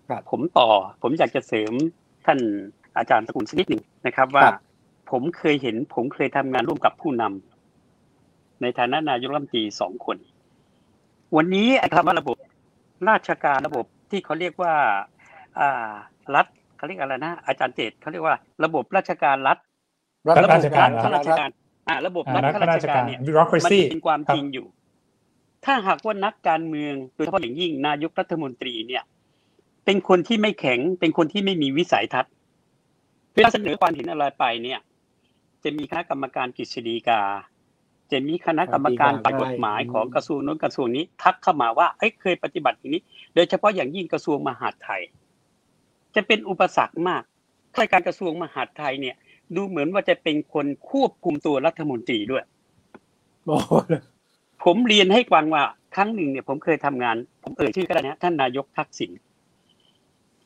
[0.09, 0.69] ครับผมต่อ
[1.03, 1.73] ผมอยากจะเสริม
[2.27, 2.39] ท่าน
[2.99, 4.57] อาจารย์สกุลสักนิดหนึ่งนะครับ ว่าครับ
[5.11, 10.17] ผมเคยเห็น ผมเคยทำงานร่วมกับผู้นำในฐานะนายกรัฐมนตรีสองคน
[11.37, 12.37] วันนี้ไอ้คำว่าระบบ
[13.09, 14.75] ราชการระบบที่เขาเรียกว่า
[15.59, 15.93] อ่า
[16.35, 19.59] รัฐเขาเรียกอะไรนะอาจารย์เจตเขาเรียกว่าระบบราชการรัฐ
[20.29, 21.49] รัฐราชการข้าราชการ
[21.89, 24.67] อ่าระบบอ่ารัฐรัฐข้าราราชชกาการรเนี่ย bureaucracy มันเป็นความครับจริงอยู่
[25.65, 29.03] ถ้าหากว่านักการเมืองโดยเฉพาะอย่างยิ่งนายกรัฐมนตรีเนี่ย
[29.85, 32.33] เป็นคนที่ไม่แข็งเป็นคนที่ไม่มีวิสัยทัศน์
[33.33, 34.81] เวลาเสนอความเห็นอะไรไปเนี่ย
[35.65, 37.21] จะมีคณะกรรมการกฤษฎีกา
[38.13, 43.03] จะมีคณะกรรมการฝ่ายกฎหมายของกระทรวงโน้นกระทรวงนี้ ทักเข้ามาว่าเอ้ยเคยปฏิบัติอย่างนี้
[43.35, 45.03] โดยเฉพาะอย่างยิ่งกระทรวงมหาดไทย
[46.15, 47.23] จะเป็นอุปสรรคมาก
[47.75, 49.17] ข้าราชการกระทรวงมหาดไทยเนี่ย
[49.57, 52.45] ดูเหมือนว่าจะเป็นคนควบคุมตัวรัฐมนตรีด้วย
[53.47, 53.73] โอ้โห
[54.65, 55.63] ผมเรียนให้ฟังว่า
[55.95, 59.11] ครั้งหนึ่งเนี่ยผมเคยทำงาน ผมเอ่ยชื่อก็ได้นะท่านนายกทักษิณ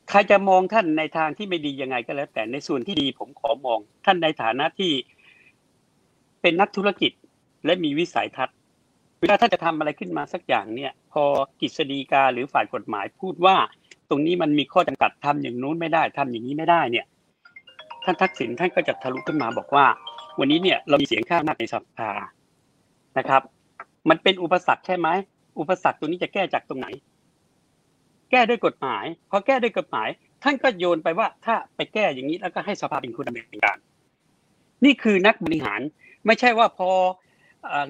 [0.09, 4.91] ใครจะมองท่านในทางที่ไม่ดียังไงก็แล้ว แต่ในส่วนที่ดีผมขอมอง ท่านในฐานะที่
[6.41, 7.11] เป็นนักธุรกิจ
[7.65, 8.55] และมีวิสัยทัศน์
[9.19, 11.23] เวลาท่านจะทำอะไรขึ้นมาสักอย่างเนี่ย พอ
[11.61, 13.55] กฤษฎีกาหรือฝ่ายกฎหมายพูดว่า
[14.09, 17.05] ตรงนี้มันมีข้อจำกัดทำอย่างนู้นไม่ได้ทำอย่างนี้ไม่ได้เนี่ย
[18.03, 19.85] ท่านทักษิณท่านก็จะทะลุขึ้นมาบอกว่า
[20.39, 22.11] วันนี้เนี่ยเรามีเสียงข้างมากในสภา
[23.17, 23.41] นะครับ
[24.09, 25.07] มันเป็นอุปสรรคใช่ไหม
[25.59, 26.87] อุปสรรคตัวนี้จะแก้จากตรงไหน
[28.31, 30.07] แก้ด้วยกฎหมายพอแก้ด้วยกฎหมาย
[30.43, 33.77] ท่านก็โยนไปว่าถ้าไปแก้อย่างนี้แล้วก็ให้สภาเป็นคนดำเนินการ
[34.85, 35.81] นี่คือนักบริหาร
[36.25, 36.89] ไม่ใช่ว่าพอ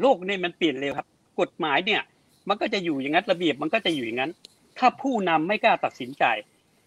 [0.02, 1.08] โลกนี่มันเปลี่ยนเร็วครับ
[1.42, 2.02] กฎหมายเนี่ย
[2.50, 4.32] มันก็จะอยู่อย่างนั้นระเบียบมันก็จะอยู่อย่างนั้น
[4.78, 6.24] ถ้าผู้นำไม่กล้าตัดสินใจ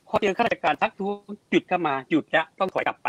[0.09, 1.14] พอเจอข้าราชการทักท้วง
[1.51, 3.09] หยุดเข้ามาหยุดจะต้องถอยกลับไป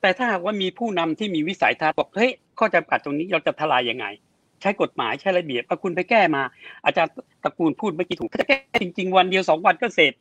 [0.00, 4.06] แต่ถ้าหากว่ามีผู้นำที่มีวิสัยทัศน์บอกเฮ้ยข้อจำกัดตรงนี้เราจะทลายยังไง
[4.60, 6.42] ใช้กฎหมายใช้ระเบียบเอาคุณไปแก้มา
[6.84, 7.12] อาจารย์
[7.44, 10.12] ตระกูลพูดเมื่อกี้ถูกถ้าจะแก้จริง ๆ วันเดียวสองวันก็เสร็จ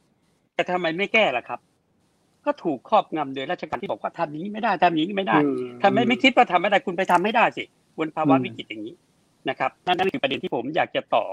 [0.53, 1.59] แต่ทำไมไม่แก้ล่ะครับ
[2.45, 5.37] ก็ถูกครอบงำโดยราชการที่บอกว่าทำอย่างนี้ไม่ได้ทำอย่างนี้ไม่ได้
[5.83, 7.63] ทำไมไม่คิดว่าทำไม่ได้คุณไปทำไม่ได้สิ
[7.97, 8.95] บนภาวะวิกฤตอย่างนี้
[9.49, 11.25] นะครับนั่นคือประเด็นที่ผมอยากจะต่อ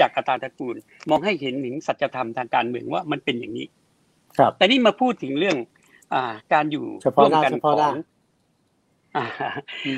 [0.00, 0.76] จากอาจารย์ตระกูล
[1.10, 3.66] มองให้เห็นถึงสัจธรรมทางการเมืองว่ามันเป็นอย่างนี้
[4.38, 5.56] ครับ แต่นี่มาพูดถึงเรื่อง
[6.14, 7.94] อ่าการอยู่เฉพาะร่วมหน้ากันเฉขพาะอหน้าง
[9.16, 9.24] อ่า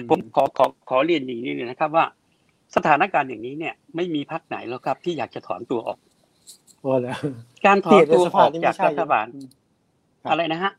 [0.08, 2.04] ผมขอขอขอเรียนอย่างนี้เลยนะครับ ว่า
[2.76, 5.98] สถานการณ์อย่างนี้เนี่ย ไม่มีพักไหนแล้วครับ ที่อยากจะถอนตัวออก
[6.80, 7.18] โอ้แล้ว
[7.66, 9.26] การถอที่นเห็นในตัวสอภาอกนี่จาไม่กใช่รัฐบาล
[10.24, 10.72] ครับอะไรนะฮะ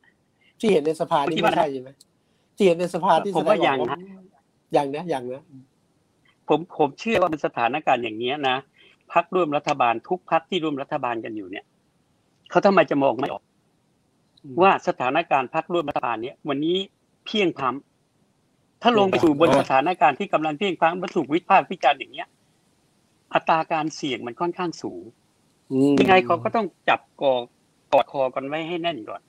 [0.60, 1.90] ที่เห็นในสภานี่คิดว่าไม่ใช่ใช่ไหม
[2.58, 4.23] ที่เห็นในสภาที่ผมว่าแสดยังออกนะอ
[4.76, 5.44] ย่างนะอย่างนะ
[6.48, 8.58] ผมผมเชื่อว่าเป็นสถานการณ์อย่างนี้ยนะ
[9.14, 11.66] พักร่วมรัฐบาลทุกพักที่ร่วมรัฐบาลกันอยู่เนี่ย
[12.50, 13.44] เขาทำไมจะมองไม่ออก
[14.62, 16.78] ว่าสถานการณ์พักร่วมรัฐบาลเนี่ยวันนี้
[17.26, 22.28] เพียงพล้ำถ้าลงไปสู่บนสถานการณ์ที่กำลังเพียงพล้ำมันถูกวิพากษ์วิจารณ์อย่างเนี้ย
[23.34, 25.04] อัตราการเสี่ยงมันค่อนข้างสูง
[25.72, 27.36] อืมยังไงเขาก็ต้องจับกอ
[27.92, 29.22] กอดคอกันไว้ให้แน่นก่อน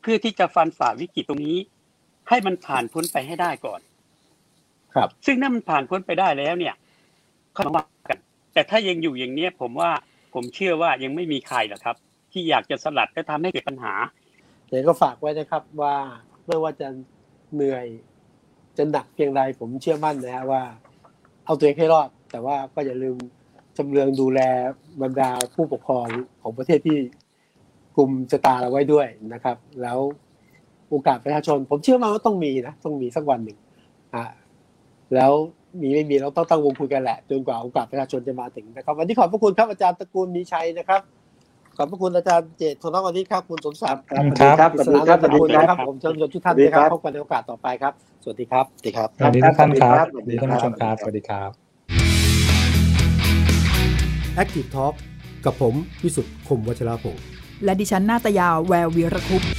[0.00, 1.58] เพื่อที่จะฟันฝ่าวิกฤตตรงนี้
[2.28, 3.80] ให้มันผ่านพ้นไปให้ได้ก่อน
[4.94, 6.74] ครับ ซึ่งถ้ามันผ่านพ้นไปได้แล้วเนี่ย
[7.54, 8.18] เขามาว่ากัน
[8.54, 9.90] แต่ถ้ายังอยู่อย่างเนี้ยผมว่า
[10.34, 11.96] ผมเชื่อว่ายังไม่มีใครหรอกครับ
[12.32, 13.94] ที่อยากจะสลัดและทำให้เกิดปัญหา
[14.68, 15.96] เดี๋ยวก็ฝากไว้นะครับว่า
[16.46, 16.88] ไม่ว่าจะ
[17.54, 17.86] เหนื่อย
[18.76, 20.62] จะหนักเพียงใดผมเชื่อมั่นนะฮะว่า
[21.44, 23.16] เอาตัวเองให้รอด แต่ว่าก็อย่าลืม
[23.76, 24.40] จำเรืองดูแล
[25.02, 26.06] บรรดาผู้ปกครอง
[26.42, 26.98] ของประเทศที่
[27.96, 29.98] กลุ่มชะตาเราไว้ด้วยนะครับ แล้ว
[30.88, 33.58] โอกาสประชาชน ผมเชื่อมั่นว่าต้องมีนะต้องมีสักวันหนึ่ง
[34.14, 34.22] อะ
[35.14, 35.32] แล้ว
[35.80, 41.00] มีไม่มีเราต้องตั้งวงคุยกันแหละจนกว่าโอกาสประชาชนจะมาถึงนะครับ วันนี้ขอบพระคุณครับอาจารย์ตระกูลมีชัยนะครับ
[41.76, 47.92] ขอบพระคุณอาจารย์เจตโทนวันนี้ครับคุณสมศักดิ์ครับสวัสดีครับสวัสดีครับสวัสดีครับผมเชิญชวนทุกท่านนะครับพบกันในโอกาสต่อไปครับ
[48.24, 51.50] สวัสดีครับสวัสดีครับสวัสดีทุกท่านครับสสวัวัสสดีดีครับท่านผู้ชมครับสวัสดีครับ
[54.42, 54.94] Active Talk
[55.44, 57.22] กับผมวิสุทธ์คมวัชราภงศ์
[57.64, 59.50] และดิฉันนาตยาแวววีรคุปต์